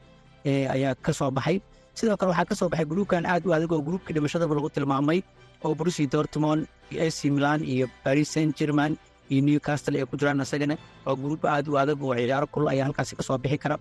ayaa 0.76 0.94
ka 1.06 1.12
soo 1.20 1.32
baxay. 1.38 1.58
Sidoo 1.98 2.18
kale 2.20 2.30
waxaa 2.34 2.50
ka 2.52 2.56
soo 2.60 2.70
baxay 2.72 2.86
gruubkan 2.92 3.24
aad 3.26 3.44
u 3.48 3.54
adag 3.58 3.72
oo 3.72 3.82
gruubkii 3.88 4.14
dhimashadaba 4.16 4.54
lagu 4.58 4.70
tilmaamay 4.76 5.20
oo 5.66 5.74
brusi 5.80 6.04
dortmond 6.14 6.62
iyo 6.92 7.00
ac 7.08 7.20
milan 7.36 7.60
iyo 7.74 7.86
paris 8.04 8.30
saint 8.34 8.52
german 8.60 8.92
iyo 9.32 9.42
newcastle 9.48 9.96
ay 10.00 10.06
ku 10.12 10.16
jiraan 10.20 10.42
isagana 10.46 10.76
oo 11.08 11.16
gruub 11.24 11.44
aad 11.54 11.68
u 11.72 11.78
adag 11.82 12.02
oo 12.04 12.16
ciyaaro 12.20 12.48
kulul 12.54 12.70
ayaa 12.74 12.86
halkaasi 12.90 13.14
ka 13.20 13.24
soo 13.28 13.38
bixi 13.44 13.58
kara 13.64 13.78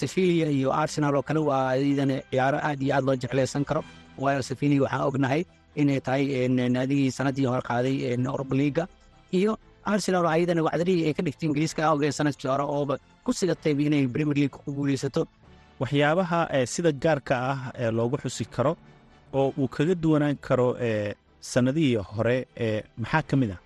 sevilia 0.00 0.48
iyo 0.58 0.68
arsenal 0.82 1.14
oo 1.18 1.22
kale 1.28 1.40
waa 1.50 1.74
iyadana 1.76 2.16
ciyaaro 2.30 2.58
aad 2.68 2.80
iyo 2.82 2.92
aad 2.96 3.04
loo 3.08 3.16
jeclaysan 3.22 3.64
karo 3.68 3.82
waayo 4.18 4.42
sevilia 4.42 4.82
waxaan 4.84 5.04
ognahay 5.08 5.42
inay 5.80 6.00
tahay 6.06 6.48
naadigii 6.76 7.10
sanadii 7.18 7.46
hore 7.50 7.62
qaaday 7.70 7.94
europa 8.16 8.54
liiga 8.60 8.84
iyo 9.38 9.52
arsenal 9.92 10.26
ayadana 10.34 10.62
wacdarihii 10.66 11.04
ay 11.08 11.14
ka 11.18 11.22
dhigtay 11.26 11.46
ingiriiska 11.48 11.82
awgeed 11.90 12.14
sannadkii 12.18 12.48
hore 12.52 12.64
ooba 12.76 12.94
ku 13.24 13.30
sigatay 13.40 13.72
inay 13.88 14.02
premier 14.14 14.36
league 14.40 14.56
ku 14.64 14.70
waxyaabaha 15.80 16.40
sida 16.74 16.90
gaarka 17.04 17.34
ah 17.52 17.58
ee 17.82 17.90
loogu 17.98 18.16
xusi 18.22 18.44
karo 18.56 18.72
oo 19.32 19.52
uu 19.58 19.68
kaga 19.68 19.94
duwanaan 20.02 20.36
karo 20.46 20.68
ee 20.88 21.14
sannadihii 21.52 21.96
hore 22.16 22.36
maxaa 23.02 23.22
ka 23.30 23.36
mid 23.36 23.50
ah? 23.56 23.60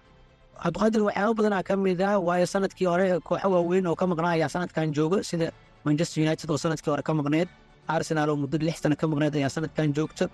Cabdiqaadir 0.62 1.02
waxyaaba 1.08 1.34
badanaa 1.38 1.62
ka 1.68 1.74
mid 1.76 2.00
ah 2.08 2.18
waayo 2.28 2.46
sannadkii 2.54 2.86
hore 2.92 3.06
kooxo 3.28 3.48
waaweyn 3.54 3.86
oo 3.86 3.96
ka 4.00 4.06
maqnaa 4.12 4.32
ayaa 4.36 4.48
sanadkan 4.56 4.92
jooga 4.98 5.18
sida 5.30 5.46
manchester 5.84 6.18
united 6.26 6.50
oo 6.50 6.58
sannadkii 6.64 6.90
hore 6.92 7.02
ka 7.08 7.14
maqneed 7.20 7.48
arsenal 7.94 8.28
oo 8.30 8.36
muddo 8.42 8.56
lix 8.66 8.76
sano 8.82 8.96
ka 9.00 9.06
maqneed 9.12 9.34
ayaa 9.40 9.48
sanadkan 9.56 9.92
joogto 9.96 10.24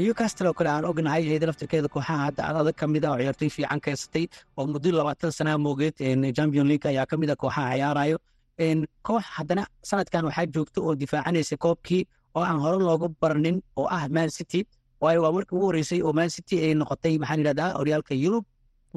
newcastle 0.00 0.48
oo 0.48 0.54
kale 0.58 0.70
aan 0.70 0.84
ognahay 0.90 1.22
iyada 1.28 1.46
laftirkeeda 1.50 1.88
kooxaha 1.94 2.16
hadda 2.26 2.42
adag 2.60 2.74
ka 2.80 2.86
mid 2.94 3.04
ah 3.04 3.10
oo 3.12 3.18
ciyaartoy 3.20 3.50
fiican 3.56 3.80
keysatay 3.86 4.24
oo 4.56 4.66
muddo 4.66 4.88
labaatan 4.98 5.32
sanaa 5.38 5.58
moogeed 5.66 5.94
champion 6.36 6.66
league 6.70 6.86
ayaa 6.92 7.06
ka 7.10 7.16
mid 7.16 7.30
ah 7.30 7.36
kooxaha 7.42 7.74
ciyaarayo. 7.76 8.18
Koox 9.06 9.22
haddana 9.36 9.64
sanadkan 9.90 10.24
waxaa 10.28 10.46
joogta 10.54 10.78
oo 10.86 10.92
difaacanaysa 11.02 11.56
koobkii 11.64 12.02
oo 12.36 12.42
aan 12.48 12.58
hore 12.64 12.78
loogu 12.86 13.08
baranin 13.20 13.56
oo 13.76 13.86
ah 13.96 14.08
man 14.08 14.30
city. 14.30 14.60
Waayo 15.02 15.22
waa 15.24 15.32
markii 15.36 15.56
ugu 15.56 15.66
horreysay 15.66 16.00
oo 16.02 16.12
man 16.12 16.30
city 16.30 16.56
ay 16.64 16.74
noqotay 16.74 17.18
maxaan 17.18 17.40
yidhahdaa 17.40 17.70
horyaalka 17.78 18.14
yurub. 18.24 18.44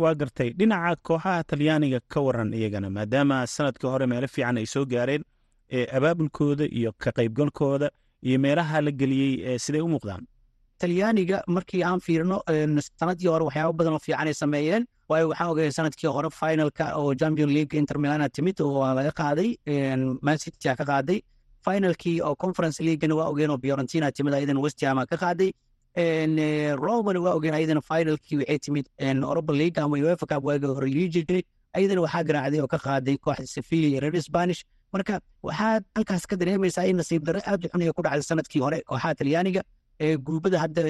Waa 0.01 0.13
gartay 0.19 0.49
dhinaca 0.59 0.95
kooxaha 1.07 1.43
talyaaniga 1.49 1.99
ka 2.13 2.19
waran 2.25 2.53
iyagana 2.53 2.89
maadaama 2.89 3.47
sannadkii 3.55 3.87
hore 3.93 4.05
meelo 4.11 4.27
fiican 4.27 4.57
ay 4.61 4.65
soo 4.73 4.85
gaareen 4.85 5.23
abaabulkooda 5.97 6.65
iyo 6.79 6.91
ka 6.97 7.11
qaybgalkooda 7.11 7.89
iyo 8.23 8.37
meelaha 8.39 8.81
la 8.81 8.91
geliyey 8.91 9.59
siday 9.59 9.81
u 9.81 9.87
muuqdaan. 9.87 10.23
Talyaaniga 10.79 11.43
markii 11.47 11.83
aan 11.83 11.99
fiirno 11.99 12.41
sannadkii 12.99 13.27
hore 13.27 13.43
waxyaaba 13.47 13.73
badan 13.73 13.93
oo 13.93 13.99
fiican 13.99 14.27
ay 14.27 14.33
sameeyeen. 14.33 14.85
Waayo 15.09 15.29
waxaan 15.29 15.49
ogaya 15.51 15.71
sannadkii 15.71 16.07
hore 16.15 16.29
finalka 16.29 16.85
oo 16.99 17.13
champion 17.15 17.49
league 17.49 17.73
inter 17.79 17.97
milana 17.97 18.29
timid 18.29 18.59
oo 18.61 18.83
laga 18.97 19.11
qaaday 19.11 19.49
man 20.21 20.37
city 20.37 20.57
ka 20.75 20.85
qaaday 20.91 21.19
finalkii 21.65 22.17
oo 22.27 22.35
conference 22.43 22.77
leaguena 22.87 23.15
waa 23.19 23.27
ogeen 23.33 23.49
oo 23.53 23.57
fiorentina 23.63 24.11
timid 24.11 24.33
ayadan 24.33 24.57
westham 24.65 24.97
ka 25.11 25.17
qaaday. 25.23 25.51
Romana 26.85 27.19
waa 27.25 27.33
ogeen 27.37 27.53
ayadana 27.59 27.81
finalkii 27.81 28.37
waxay 28.41 28.59
timid 28.65 28.85
europa 28.99 29.53
league 29.53 29.77
ama 29.83 29.95
uefa 29.97 30.25
cup 30.31 30.43
waaga 30.49 30.67
hore 30.67 30.87
lii 30.87 31.43
ayadana 31.77 32.01
waxaa 32.05 32.23
garaacday 32.29 32.59
oo 32.61 32.67
ka 32.67 32.77
qaaday 32.77 33.17
kooxda 33.17 33.47
sevilla 33.47 33.87
iyo 33.87 33.99
reer 33.99 34.21
spanish. 34.21 34.63
Marka 34.93 35.19
waxaad 35.43 35.83
halkaas 35.95 36.25
ka 36.27 36.35
dareemaysaa 36.41 36.85
in 36.89 36.97
nasiib 37.01 37.23
darre 37.27 37.41
aad 37.45 37.65
u 37.65 37.67
xun 37.69 37.91
ku 37.97 38.01
dhacday 38.05 38.21
sannadkii 38.29 38.61
hore 38.65 38.77
kooxaha 38.89 39.15
talyaaniga 39.19 39.61
ee 40.05 40.15
gruubada 40.17 40.57
hadda 40.63 40.81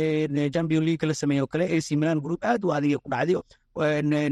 champion 0.55 0.83
league 0.88 1.05
la 1.09 1.13
sameeye 1.13 1.41
oo 1.41 1.47
kale 1.53 1.65
ac 1.77 1.88
milan 2.01 2.19
gruub 2.25 2.41
aad 2.51 2.61
u 2.65 2.73
adag 2.77 2.93
ku 3.03 3.09
dhacday. 3.13 3.35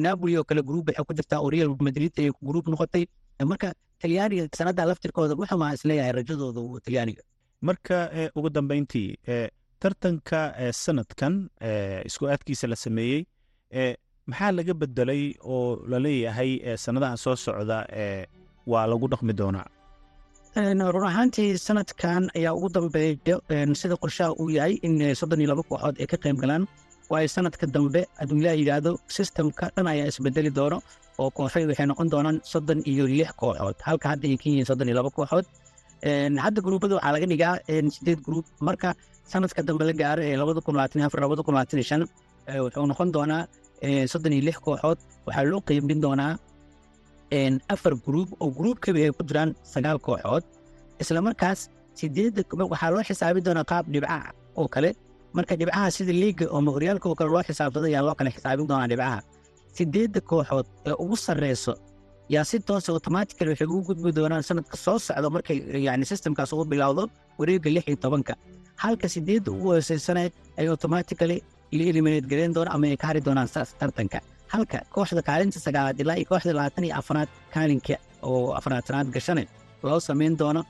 Napoli 0.05 0.37
oo 0.37 0.43
kale 0.49 0.61
gruub 0.69 0.87
waxay 0.89 1.05
ku 1.07 1.13
jirtaa 1.19 1.39
oo 1.41 1.49
real 1.49 1.69
madrid 1.87 2.13
ay 2.19 2.29
gruub 2.49 2.67
noqotay. 2.73 3.05
Marka 3.51 3.73
talyaaniga 4.03 4.43
sanada 4.59 4.83
laftirkooda 4.89 5.33
wuxumaa 5.41 5.71
is 5.77 5.83
leeyahay 5.89 6.13
rajadooda 6.19 6.61
talyaaniga 6.85 7.23
marka 7.67 7.97
ugu 8.37 8.49
dambeyntii 8.57 9.09
tartanka 9.83 10.39
sanadkan 10.83 11.33
isku 12.09 12.23
aadkiisa 12.33 12.65
la 12.71 12.77
sameeyey 12.85 13.21
maxaa 14.31 14.51
laga 14.57 14.73
bedelay 14.81 15.23
oo 15.53 15.61
la 15.91 15.97
leeyahay 16.05 16.51
sanadaha 16.85 17.15
soo 17.23 17.35
socda 17.45 17.77
waa 18.71 18.85
lagu 18.91 19.07
dhaqmi 19.13 19.33
doonaa? 19.39 19.67
Run 20.95 21.05
ahaantii 21.11 21.57
sanadkan 21.67 22.23
ayaa 22.37 22.53
ugu 22.57 22.69
dambeeya 22.75 23.35
sida 23.81 23.95
qorshaha 24.03 24.31
uu 24.41 24.49
yahay 24.57 24.73
in 24.87 24.93
soddon 25.19 25.39
iyo 25.41 25.49
laba 25.51 25.63
kooxood 25.69 25.95
ay 26.03 26.07
ka 26.11 26.17
qayb 26.23 26.37
galaan 26.43 26.63
waayo 27.11 27.27
sanadka 27.35 27.65
dambe 27.75 28.01
hadduu 28.19 28.37
ilaah 28.41 28.55
yidhaahdo 28.61 28.91
sistemka 29.15 29.65
dhan 29.75 29.87
ayaa 29.93 30.07
isbedeli 30.11 30.51
doono 30.57 30.77
oo 31.21 31.29
kooxoy 31.37 31.63
waxay 31.69 31.85
noqon 31.91 32.07
doonaan 32.13 32.37
soddon 32.51 32.79
iyo 32.91 33.03
lix 33.17 33.29
kooxood 33.41 33.77
halka 33.87 34.05
hadda 34.11 34.25
ay 34.31 34.37
ka 34.41 34.45
yihiin 34.49 34.65
soddon 34.69 34.87
iyo 34.89 34.95
laba 34.99 35.09
kooxood 35.17 35.45
hadda 36.45 36.59
gruubada 36.65 36.93
waxaa 36.97 37.13
laga 37.15 37.27
dhigaa 37.31 37.53
sideed 37.95 38.19
gruub 38.27 38.45
marka 38.67 38.89
sanadka 39.31 39.61
dambe 39.67 39.83
la 39.89 39.93
gaaro 40.01 40.21
ee 40.29 40.35
labada 40.41 40.59
kun 40.65 40.73
labaatan 40.77 41.01
afar 41.07 41.19
labada 41.25 41.41
kun 41.45 41.53
labaatan 41.55 41.83
shan 41.89 42.01
wuxuu 42.65 42.85
noqon 42.91 43.09
doonaa 43.15 43.41
soddon 44.11 44.33
iyo 44.35 44.43
lix 44.47 44.57
kooxood 44.65 44.99
waxaa 45.27 45.43
loo 45.51 45.61
qeybin 45.67 45.99
doonaa 46.05 46.31
afar 47.73 47.93
gruub 48.05 48.29
oo 48.43 48.49
gruub 48.57 48.77
kabi 48.85 48.99
ay 49.05 49.11
ku 49.17 49.23
jiraan 49.29 49.49
sagaal 49.73 49.97
kooxood 50.07 50.43
isla 51.01 51.19
markaas 51.27 51.59
sideedda 51.99 52.41
waxaa 52.73 52.89
loo 52.93 53.03
xisaabi 53.09 53.39
doonaa 53.47 53.65
qaab 53.71 53.85
dhibcaha 53.93 54.29
oo 54.59 54.67
kale 54.73 54.89
marka 55.37 55.53
dhibcaha 55.59 55.87
sida 55.95 56.13
liiga 56.21 56.45
oo 56.55 56.59
horyaalka 56.75 57.05
oo 57.09 57.15
kale 57.19 57.29
loo 57.35 57.43
xisaabsado 57.47 57.85
ayaa 57.91 58.03
loo 58.07 58.15
kale 58.19 58.29
xisaabin 58.35 58.67
doonaa 58.71 58.89
dhibcaha 58.91 59.17
sideedda 59.77 60.19
kooxood 60.29 60.67
ee 60.89 60.95
ugu 61.03 61.15
sarreyso 61.25 61.73
yaa 62.33 62.43
si 62.49 62.57
toosa 62.67 62.89
automatically 62.95 63.49
waxay 63.53 63.67
ugu 63.73 63.81
gudbi 63.89 64.11
doonaan 64.17 64.43
sanadka 64.49 64.77
soo 64.85 64.97
socdo 65.07 65.29
markay 65.35 65.57
yani 65.87 66.05
systemkaas 66.11 66.51
ugu 66.55 66.65
bilowdo 66.71 67.03
wareegga 67.39 67.69
lix 67.75 67.85
iyo 67.89 67.97
tobanka. 68.05 68.33
Halka 68.83 69.07
sideedda 69.13 69.49
ugu 69.55 69.67
hooseysana 69.73 70.21
ay 70.59 70.67
automatically 70.73 71.37
la 71.77 71.83
eliminate 71.91 72.27
gareyn 72.31 72.53
doona 72.55 72.69
ama 72.75 72.85
ay 72.93 72.97
ka 73.01 73.05
hari 73.09 73.21
doonaan 73.27 73.49
tartanka. 73.81 74.19
Halka 74.53 74.77
kooxda 74.95 75.21
kaalinta 75.29 75.59
sagaalaad 75.65 75.97
ilaa 76.03 76.17
iyo 76.19 76.27
kooxda 76.31 76.51
labaatan 76.57 76.83
iyo 76.87 76.95
afraad 77.01 77.29
kaalinka 77.53 77.95
oo 78.29 78.53
afraatanaad 78.59 79.07
gashane 79.15 79.43
loo 79.83 79.99
samayn 80.07 80.33
doono 80.41 80.61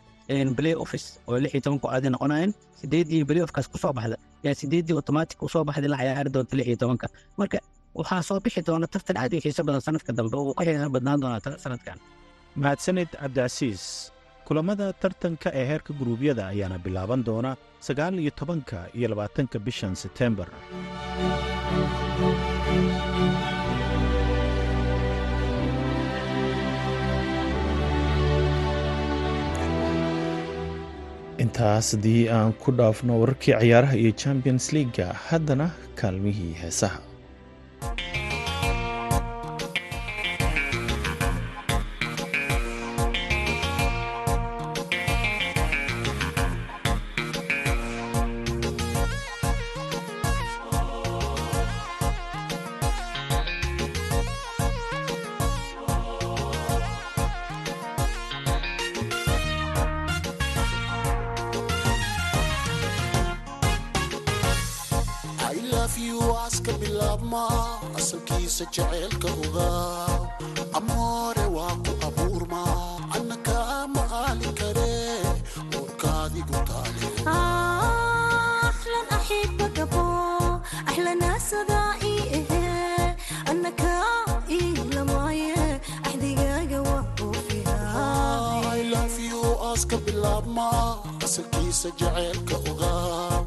play 0.57 0.73
office 0.83 1.07
oo 1.27 1.37
lix 1.43 1.51
iyo 1.55 1.61
toban 1.65 1.79
kooxood 1.83 2.05
noqonayeen 2.15 2.51
sideeddii 2.79 3.41
offkaas 3.47 3.67
ku 3.73 3.77
baxda. 3.97 4.15
Yaa 4.45 4.55
sideeddii 4.61 4.95
automatic 4.99 5.37
u 5.45 5.47
soo 5.53 5.63
baxday 5.67 5.89
la 5.93 5.97
ciyaari 6.01 6.29
doonta 6.35 6.53
lix 6.57 6.67
iyo 6.71 6.77
tobanka. 6.83 7.07
Marka 7.39 7.57
waxaa 7.99 8.21
soo 8.27 8.39
bixi 8.45 8.61
doona 8.67 8.87
tartan 8.93 9.17
aad 9.21 9.33
u 9.37 9.43
xiiso 9.45 9.61
badan 9.67 9.81
sanadka 9.87 10.11
dambe 10.17 10.35
oo 10.41 10.53
ka 10.57 10.63
xiiso 10.67 10.89
badnaan 10.95 11.19
doona 11.23 11.37
sanadkan 11.65 11.97
mahadsanid 12.61 13.09
cabdicasiis 13.21 13.83
kulamada 14.47 14.85
tartanka 15.01 15.49
ee 15.59 15.65
heerka 15.71 15.91
guruubyada 15.99 16.43
ayaana 16.53 16.77
bilaaban 16.85 17.21
doona 17.27 17.51
sagaal 17.87 18.15
iyo 18.23 18.31
tobanka 18.39 18.77
iyo 18.97 19.07
labaatanka 19.11 19.57
bishan 19.65 19.93
setembar 20.03 20.49
intaas 31.43 31.87
haddii 31.95 32.23
aan 32.37 32.51
ku 32.63 32.69
dhaafno 32.79 33.13
wararkii 33.21 33.55
ciyaaraha 33.61 33.95
iyo 34.03 34.11
champions 34.23 34.65
leaga 34.75 35.07
haddana 35.27 35.65
kaalmihii 35.99 36.53
heesaha 36.61 36.99
aab 90.33 90.45
ma 90.57 90.67
asalkiisa 91.25 91.89
jaceylka 91.99 92.55
ogaab 92.71 93.45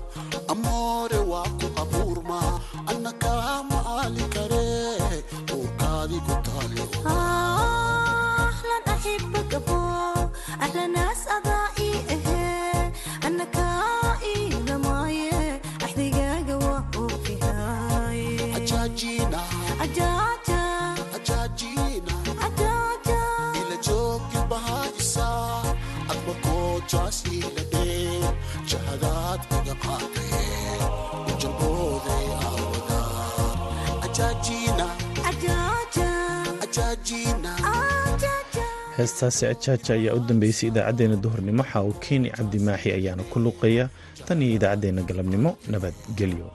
heestaasi 38.96 39.46
ajaaja 39.52 39.94
ayaa 39.98 40.14
u 40.18 40.20
dambeysay 40.28 40.68
idaacaddeenna 40.70 41.16
duhurnimo 41.24 41.62
xaawo 41.72 41.92
keeni 42.04 42.28
cabdimaaxi 42.36 42.88
ayaana 42.98 43.22
ku 43.32 43.38
luqaya 43.46 43.84
tan 44.26 44.42
iyo 44.42 44.54
idaacaddeenna 44.58 45.02
galabnimo 45.08 45.50
nabadgelyo 45.72 46.46